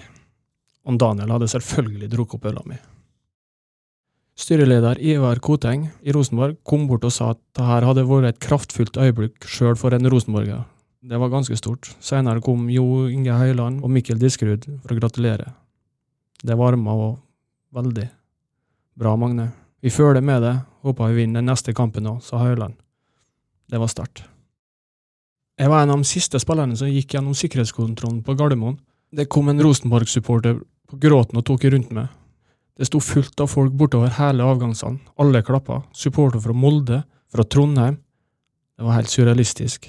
Og 0.83 0.99
Daniel 0.99 1.31
hadde 1.31 1.51
selvfølgelig 1.51 2.11
drukket 2.11 2.39
opp 2.39 2.51
øla 2.51 2.67
mi. 2.67 2.79
Styreleder 4.35 4.99
Ivar 4.99 5.39
Koteng 5.39 5.85
i 6.03 6.11
Rosenborg 6.11 6.57
kom 6.67 6.89
bort 6.89 7.05
og 7.07 7.13
sa 7.15 7.29
at 7.31 7.39
dette 7.55 7.85
hadde 7.87 8.03
vært 8.03 8.33
et 8.33 8.41
kraftfullt 8.43 8.97
øyeblikk 8.99 9.47
sjøl 9.47 9.77
for 9.79 9.95
en 9.95 10.09
rosenborger. 10.11 10.65
Det 11.05 11.19
var 11.21 11.31
ganske 11.31 11.55
stort. 11.55 11.93
Senere 12.03 12.43
kom 12.43 12.65
Jo 12.73 13.05
Inge 13.07 13.31
Høyland 13.31 13.79
og 13.85 13.93
Mikkel 13.95 14.19
Diskerud 14.19 14.65
for 14.81 14.91
å 14.91 14.97
gratulere. 14.99 15.53
Det 16.43 16.57
varma 16.59 16.97
og 16.99 17.13
veldig. 17.75 18.09
Bra, 18.99 19.15
Magne. 19.15 19.51
Vi 19.79 19.93
følger 19.93 20.23
med 20.25 20.43
det, 20.43 20.55
håper 20.83 21.13
vi 21.13 21.21
vinner 21.21 21.39
den 21.39 21.47
neste 21.51 21.71
kampen 21.77 22.09
òg, 22.09 22.19
sa 22.25 22.41
Høyland. 22.41 22.75
Det 23.71 23.79
var 23.79 23.91
sterkt. 23.91 24.25
Jeg 25.55 25.71
var 25.71 25.85
en 25.85 25.93
av 25.93 26.01
de 26.03 26.09
siste 26.09 26.41
spillerne 26.43 26.75
som 26.75 26.91
gikk 26.91 27.15
gjennom 27.15 27.37
sikkerhetskontrollen 27.37 28.19
på 28.25 28.35
Gardermoen. 28.35 28.75
Det 29.15 29.29
kom 29.31 29.47
en 29.47 29.63
Rosenborg-supporter 29.63 30.59
på 30.59 30.99
gråten 30.99 31.39
og 31.39 31.45
tok 31.47 31.69
rundt 31.71 31.93
meg. 31.95 32.11
Det 32.75 32.87
sto 32.89 32.99
fullt 32.99 33.39
av 33.39 33.47
folk 33.47 33.71
bortover 33.71 34.11
hele 34.17 34.43
avgangshallen, 34.43 34.99
alle 35.21 35.41
klappa, 35.47 35.83
Supporter 35.95 36.41
fra 36.43 36.53
Molde, 36.53 37.03
fra 37.31 37.43
Trondheim. 37.43 37.97
Det 38.75 38.83
var 38.83 38.97
helt 38.97 39.09
surrealistisk. 39.09 39.87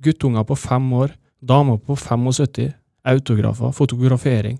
Guttunger 0.00 0.44
på 0.48 0.56
fem 0.56 0.92
år, 0.92 1.12
damer 1.40 1.76
på 1.76 1.96
75, 1.96 2.72
autografer, 3.04 3.72
fotografering. 3.72 4.58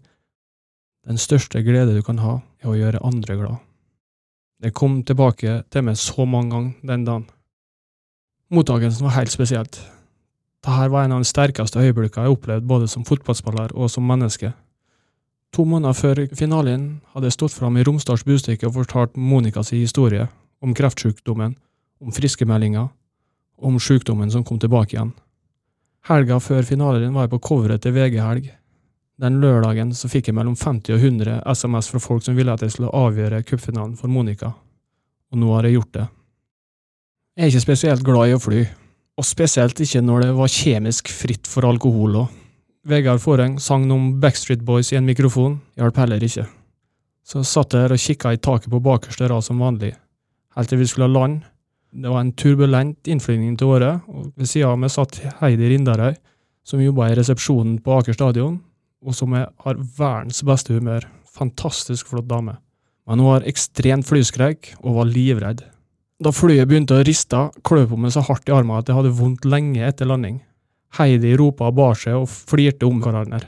Den 1.05 1.19
største 1.21 1.63
glede 1.65 1.97
du 1.97 2.03
kan 2.05 2.21
ha, 2.21 2.39
er 2.61 2.69
å 2.69 2.77
gjøre 2.77 3.01
andre 3.05 3.37
glad. 3.41 3.63
Det 4.61 4.73
kom 4.77 5.03
tilbake 5.05 5.63
til 5.73 5.85
meg 5.85 5.97
så 6.01 6.25
mange 6.29 6.53
ganger 6.53 6.93
den 6.93 7.05
dagen. 7.09 7.25
Mottakelsen 8.53 9.09
var 9.09 9.17
helt 9.19 9.33
spesielt. 9.33 9.81
Dette 10.65 10.89
var 10.93 11.05
en 11.05 11.17
av 11.17 11.25
de 11.25 11.29
sterkeste 11.29 11.81
øyeblikkene 11.81 12.29
jeg 12.29 12.37
opplevde 12.37 12.69
både 12.69 12.89
som 12.89 13.05
fotballspiller 13.05 13.75
og 13.77 13.91
som 13.93 14.07
menneske. 14.09 14.53
To 15.55 15.63
måneder 15.63 15.95
før 15.95 16.19
finalen 16.35 16.87
hadde 17.13 17.29
jeg 17.29 17.37
stått 17.37 17.55
fram 17.55 17.77
i 17.79 17.85
Romsdals 17.87 18.25
Budstikke 18.27 18.67
og 18.67 18.75
fortalt 18.75 19.15
Monica 19.15 19.63
sin 19.63 19.85
historie, 19.85 20.27
om 20.59 20.75
kreftsykdommen, 20.75 21.55
om 22.03 22.15
friskemeldinger, 22.15 22.89
og 23.63 23.69
om 23.69 23.79
sykdommen 23.79 24.33
som 24.35 24.43
kom 24.43 24.59
tilbake 24.59 24.97
igjen. 24.97 25.13
Helga 26.11 26.41
før 26.43 26.67
finalen 26.67 27.15
var 27.15 27.29
jeg 27.29 27.35
på 27.37 27.43
coveret 27.47 27.85
til 27.85 27.95
VG 27.95 28.19
Helg. 28.19 28.51
Den 29.23 29.39
lørdagen 29.39 29.95
så 29.95 30.11
fikk 30.11 30.33
jeg 30.33 30.35
mellom 30.35 30.57
50 30.59 30.97
og 30.97 31.07
100 31.07 31.39
SMS 31.47 31.93
fra 31.93 32.03
folk 32.03 32.27
som 32.27 32.35
ville 32.35 32.51
at 32.51 32.65
jeg 32.67 32.75
skulle 32.75 32.91
avgjøre 32.91 33.45
cupfinalen 33.47 33.95
for 34.01 34.11
Monica, 34.11 34.51
og 35.31 35.39
nå 35.39 35.55
har 35.55 35.69
jeg 35.69 35.79
gjort 35.79 35.95
det. 36.01 36.09
Jeg 37.39 37.45
er 37.45 37.53
ikke 37.53 37.69
spesielt 37.69 38.07
glad 38.07 38.33
i 38.33 38.35
å 38.35 38.43
fly, 38.43 38.65
og 39.15 39.27
spesielt 39.27 39.79
ikke 39.87 40.03
når 40.03 40.27
det 40.27 40.35
var 40.35 40.51
kjemisk 40.51 41.15
fritt 41.15 41.47
for 41.47 41.71
alkohol 41.71 42.25
òg. 42.25 42.41
Vegard 42.85 43.23
Foreng 43.23 43.57
sang 43.65 43.87
om 43.93 44.19
Backstreet 44.21 44.61
Boys 44.61 44.91
i 44.93 44.99
en 44.99 45.07
mikrofon, 45.09 45.57
hjalp 45.81 45.97
heller 46.03 46.21
ikke. 46.21 46.43
Så 47.25 47.41
satt 47.49 47.73
jeg 47.73 47.81
der 47.81 47.95
og 47.97 48.03
kikka 48.03 48.35
i 48.35 48.41
taket 48.45 48.69
på 48.69 48.81
bakerste 48.85 49.29
rad 49.31 49.47
som 49.47 49.63
vanlig, 49.65 49.95
helt 50.53 50.69
til 50.69 50.83
vi 50.83 50.89
skulle 50.91 51.09
lande. 51.09 51.47
Det 51.95 52.13
var 52.13 52.21
en 52.21 52.35
turbulent 52.37 53.09
innflygning 53.09 53.57
til 53.57 53.73
året, 53.73 54.05
og 54.05 54.35
ved 54.37 54.51
sida 54.51 54.75
av 54.75 54.81
meg 54.83 54.93
satt 54.93 55.23
Heidi 55.41 55.73
Rindarøy, 55.73 56.13
som 56.67 56.83
jobba 56.83 57.09
i 57.09 57.17
resepsjonen 57.17 57.79
på 57.81 57.97
Aker 57.97 58.19
stadion, 58.19 58.59
og 59.01 59.17
som 59.17 59.33
har 59.33 59.81
verdens 59.97 60.43
beste 60.45 60.77
humør. 60.77 61.07
Fantastisk 61.39 62.13
flott 62.13 62.29
dame. 62.29 62.59
Men 63.09 63.21
hun 63.23 63.33
har 63.33 63.49
ekstremt 63.49 64.09
flyskrekk 64.09 64.75
og 64.83 64.99
var 64.99 65.09
livredd. 65.09 65.65
Da 66.21 66.33
flyet 66.33 66.69
begynte 66.69 66.99
å 66.99 67.05
riste, 67.07 67.47
kløp 67.65 67.95
hun 67.95 68.05
meg 68.05 68.13
så 68.13 68.25
hardt 68.27 68.51
i 68.51 68.55
armen 68.55 68.77
at 68.77 68.91
jeg 68.91 68.99
hadde 68.99 69.17
vondt 69.17 69.49
lenge 69.49 69.87
etter 69.87 70.09
landing. 70.09 70.43
Heidi 70.95 71.33
ropa 71.39 71.71
bar 71.75 71.97
seg 71.99 72.21
og 72.21 72.29
flirte 72.31 72.87
om 72.87 73.01
hverandre. 73.03 73.41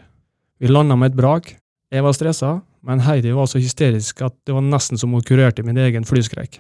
Vi 0.59 0.71
landa 0.71 0.97
med 0.99 1.13
et 1.13 1.19
brak. 1.19 1.53
Jeg 1.93 2.03
var 2.03 2.15
stressa, 2.17 2.57
men 2.83 3.05
Heidi 3.07 3.31
var 3.37 3.47
så 3.47 3.61
hysterisk 3.63 4.25
at 4.27 4.35
det 4.47 4.55
var 4.57 4.65
nesten 4.65 4.99
som 4.99 5.15
hun 5.15 5.23
kurerte 5.23 5.63
min 5.63 5.79
egen 5.79 6.07
flyskrekk. 6.09 6.59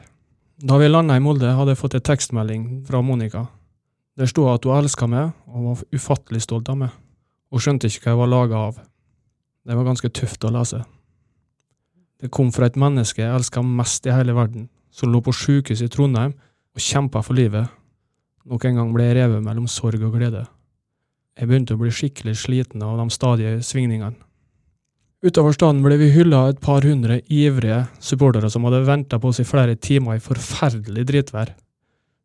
Da 0.63 0.79
vi 0.79 0.89
landa 0.89 1.17
i 1.19 1.23
Molde, 1.23 1.51
hadde 1.53 1.75
jeg 1.75 1.81
fått 1.81 1.97
en 1.99 2.05
tekstmelding 2.07 2.67
fra 2.87 3.03
Monica. 3.03 3.47
Der 4.17 4.31
sto 4.31 4.47
at 4.49 4.65
hun 4.65 4.79
elska 4.79 5.09
meg 5.11 5.35
og 5.51 5.67
var 5.67 5.83
ufattelig 5.93 6.47
stolt 6.47 6.71
av 6.73 6.79
meg. 6.81 6.95
Hun 7.51 7.63
skjønte 7.63 7.91
ikke 7.91 8.07
hva 8.07 8.15
jeg 8.15 8.21
var 8.23 8.33
laga 8.33 8.63
av. 8.71 8.79
Det 9.67 9.77
var 9.77 9.89
ganske 9.91 10.13
tøft 10.15 10.47
å 10.47 10.55
lese. 10.55 10.85
Det 12.23 12.31
kom 12.33 12.53
fra 12.55 12.71
et 12.71 12.79
menneske 12.81 13.21
jeg 13.21 13.35
elska 13.35 13.61
mest 13.61 14.07
i 14.07 14.15
hele 14.15 14.33
verden, 14.37 14.71
som 14.95 15.11
lå 15.13 15.21
på 15.21 15.35
sjukehus 15.35 15.83
i 15.85 15.91
Trondheim 15.93 16.33
og 16.33 16.81
kjempa 16.83 17.21
for 17.27 17.37
livet. 17.37 17.67
Nok 18.47 18.65
en 18.65 18.79
gang 18.81 18.95
ble 18.95 19.11
jeg 19.11 19.19
revet 19.19 19.45
mellom 19.45 19.67
sorg 19.69 20.01
og 20.07 20.15
glede. 20.15 20.47
Jeg 21.37 21.51
begynte 21.51 21.77
å 21.77 21.81
bli 21.81 21.91
skikkelig 21.93 22.33
sliten 22.41 22.85
av 22.85 22.97
de 22.97 23.13
stadige 23.13 23.59
svingningene. 23.65 24.17
Utover 25.25 25.53
staden 25.57 25.83
ble 25.85 25.97
vi 26.01 26.11
hylla 26.15 26.47
et 26.51 26.61
par 26.63 26.85
hundre 26.87 27.19
ivrige 27.33 27.87
supportere 28.05 28.49
som 28.53 28.65
hadde 28.69 28.85
venta 28.87 29.19
på 29.21 29.33
oss 29.33 29.41
i 29.43 29.49
flere 29.49 29.75
timer 29.77 30.17
i 30.17 30.23
forferdelig 30.23 31.07
dritvær. 31.09 31.55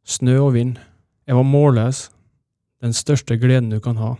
Snø 0.07 0.37
og 0.43 0.53
vind. 0.55 0.77
Jeg 1.27 1.37
var 1.37 1.47
målløs. 1.47 2.05
Den 2.81 2.93
største 2.95 3.37
gleden 3.41 3.71
du 3.71 3.79
kan 3.83 3.99
ha. 4.01 4.15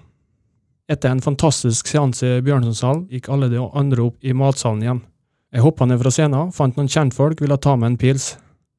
Etter 0.92 1.12
en 1.12 1.24
fantastisk 1.24 1.88
seanse 1.88 2.28
i 2.28 2.44
Bjørnsonshallen 2.44 3.06
gikk 3.12 3.30
alle 3.32 3.52
de 3.52 3.62
andre 3.62 4.10
opp 4.10 4.20
i 4.24 4.36
matsalen 4.36 4.84
igjen. 4.84 5.02
Jeg 5.52 5.64
hoppa 5.66 5.88
ned 5.88 6.00
fra 6.02 6.12
scenen, 6.12 6.52
fant 6.56 6.78
noen 6.80 6.92
kjentfolk, 6.92 7.42
ville 7.44 7.58
ta 7.60 7.76
med 7.76 7.94
en 7.94 7.98
pils. 8.00 8.34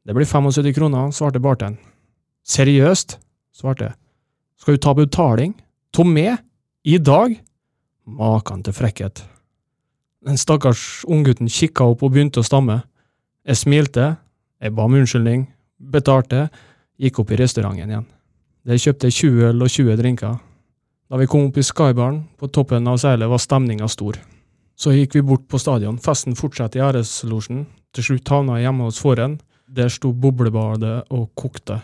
Det 0.05 0.17
blir 0.17 0.29
75 0.29 0.75
kroner, 0.77 1.11
svarte 1.13 1.41
bartenderen. 1.41 1.81
Seriøst? 2.49 3.19
svarte 3.55 3.91
jeg. 3.91 3.97
Skal 4.61 4.77
du 4.77 4.83
ta 4.83 4.95
betaling? 4.97 5.53
Tomé, 5.93 6.37
i 6.89 6.97
dag? 6.99 7.35
Makan 8.09 8.63
til 8.65 8.73
frekkhet. 8.73 9.21
Den 10.25 10.39
stakkars 10.41 11.03
unggutten 11.05 11.51
kikka 11.53 11.85
opp 11.85 12.01
og 12.07 12.15
begynte 12.15 12.41
å 12.41 12.47
stamme. 12.47 12.79
Jeg 13.45 13.59
smilte, 13.61 14.07
jeg 14.57 14.73
ba 14.73 14.87
om 14.89 14.95
unnskyldning, 14.97 15.43
betalte, 15.93 16.47
gikk 16.97 17.19
opp 17.21 17.35
i 17.35 17.37
restauranten 17.43 17.93
igjen. 17.93 18.07
De 18.65 18.79
kjøpte 18.81 19.11
20 19.13 19.45
øl 19.51 19.67
og 19.67 19.69
20 19.75 19.99
drinker. 20.01 20.39
Da 21.13 21.19
vi 21.21 21.27
kom 21.29 21.51
opp 21.51 21.59
i 21.61 21.65
Skybaren, 21.69 22.23
på 22.41 22.49
toppen 22.49 22.89
av 22.89 22.97
seilet, 23.03 23.29
var 23.29 23.43
stemninga 23.45 23.89
stor. 23.93 24.17
Så 24.73 24.95
gikk 24.97 25.19
vi 25.19 25.25
bort 25.29 25.45
på 25.45 25.61
stadion, 25.61 25.99
festen 26.01 26.39
fortsatte 26.39 26.81
i 26.81 26.85
æreslosjen, 26.87 27.67
til 27.93 28.07
slutt 28.07 28.33
havna 28.33 28.57
jeg 28.57 28.71
hjemme 28.71 28.87
hos 28.89 29.03
Fåren. 29.03 29.37
Der 29.69 29.93
sto 29.93 30.15
boblebadet 30.17 31.03
og 31.13 31.29
kokte. 31.37 31.83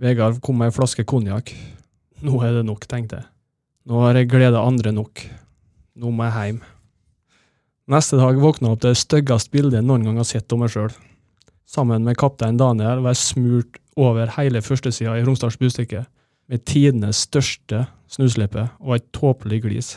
Vegard 0.00 0.40
kom 0.40 0.62
med 0.62 0.72
ei 0.72 0.76
flaske 0.78 1.04
konjakk. 1.04 1.52
Nå 2.24 2.40
er 2.46 2.56
det 2.56 2.64
nok, 2.64 2.88
tenkte 2.88 3.20
jeg. 3.20 3.28
Nå 3.88 4.02
har 4.04 4.18
jeg 4.18 4.28
gleda 4.28 4.60
andre 4.60 4.92
nok. 4.92 5.22
Nå 5.96 6.10
må 6.12 6.26
jeg 6.26 6.50
hjem. 6.50 6.58
Neste 7.90 8.18
dag 8.20 8.36
våkna 8.38 8.68
jeg 8.68 8.76
opp 8.76 8.82
til 8.82 8.92
det 8.92 9.00
styggeste 9.00 9.54
bildet 9.54 9.78
jeg 9.78 9.86
noen 9.88 10.04
gang 10.06 10.20
har 10.20 10.28
sett 10.28 10.52
av 10.52 10.60
meg 10.60 10.72
sjøl. 10.74 10.92
Sammen 11.70 12.04
med 12.04 12.18
kaptein 12.20 12.58
Daniel 12.60 13.00
var 13.00 13.14
jeg 13.14 13.22
smurt 13.22 13.80
over 14.00 14.30
hele 14.36 14.60
førstesida 14.62 15.16
i 15.16 15.24
Romsdals 15.24 15.58
Budstikke, 15.58 16.04
med 16.50 16.64
tidenes 16.66 17.24
største 17.28 17.84
snuslippe 18.10 18.66
og 18.82 18.96
et 18.96 19.06
tåpelig 19.16 19.62
glis. 19.64 19.90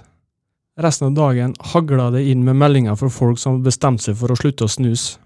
Resten 0.80 1.10
av 1.10 1.18
dagen 1.18 1.54
hagla 1.74 2.08
det 2.14 2.24
inn 2.30 2.46
med 2.46 2.58
meldinger 2.62 2.96
fra 2.98 3.10
folk 3.12 3.42
som 3.42 3.62
bestemte 3.66 4.08
seg 4.08 4.18
for 4.18 4.32
å 4.34 4.38
slutte 4.38 4.66
å 4.66 4.72
snuse. 4.72 5.20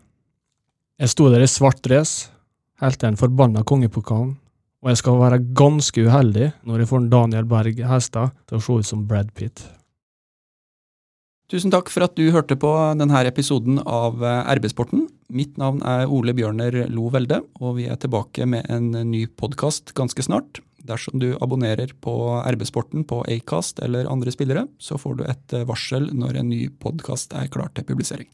Jeg 0.98 1.14
sto 1.14 1.30
der 1.30 1.46
i 1.46 1.52
svart 1.52 1.84
dress, 1.86 2.32
til 2.82 3.08
en 3.10 3.20
forbanna 3.20 3.64
kongepokalen 3.68 4.36
og 4.84 4.92
jeg 4.92 5.02
skal 5.02 5.18
være 5.22 5.42
ganske 5.58 6.06
uheldig 6.06 6.52
når 6.68 6.84
jeg 6.84 6.92
får 6.92 7.02
en 7.04 7.10
Daniel 7.14 7.50
Berg 7.50 7.82
Hestad 7.90 8.36
til 8.48 8.60
å 8.60 8.64
se 8.64 8.78
ut 8.78 8.90
som 8.90 9.08
Brad 9.10 9.34
Pitt. 9.38 9.64
Tusen 11.48 11.72
takk 11.72 11.88
for 11.88 12.04
at 12.04 12.18
du 12.20 12.26
hørte 12.36 12.58
på 12.60 12.70
denne 13.00 13.22
episoden 13.30 13.80
av 13.80 14.20
RB-sporten. 14.20 15.06
Mitt 15.32 15.56
navn 15.60 15.80
er 15.88 16.12
Ole 16.12 16.36
Bjørner 16.36 16.76
Lo 16.92 17.08
Velde, 17.14 17.40
og 17.64 17.78
vi 17.80 17.86
er 17.88 17.96
tilbake 18.02 18.44
med 18.44 18.68
en 18.68 18.92
ny 19.08 19.24
podkast 19.32 19.96
ganske 19.96 20.26
snart. 20.28 20.60
Dersom 20.88 21.20
du 21.24 21.30
abonnerer 21.40 21.94
på 22.04 22.18
RB-sporten 22.44 23.08
på 23.08 23.22
Acast 23.32 23.80
eller 23.84 24.12
andre 24.12 24.36
spillere, 24.36 24.68
så 24.80 25.00
får 25.00 25.16
du 25.20 25.24
et 25.28 25.56
varsel 25.68 26.12
når 26.16 26.42
en 26.42 26.52
ny 26.52 26.66
podkast 26.84 27.36
er 27.36 27.48
klar 27.52 27.72
til 27.72 27.88
publisering. 27.88 28.28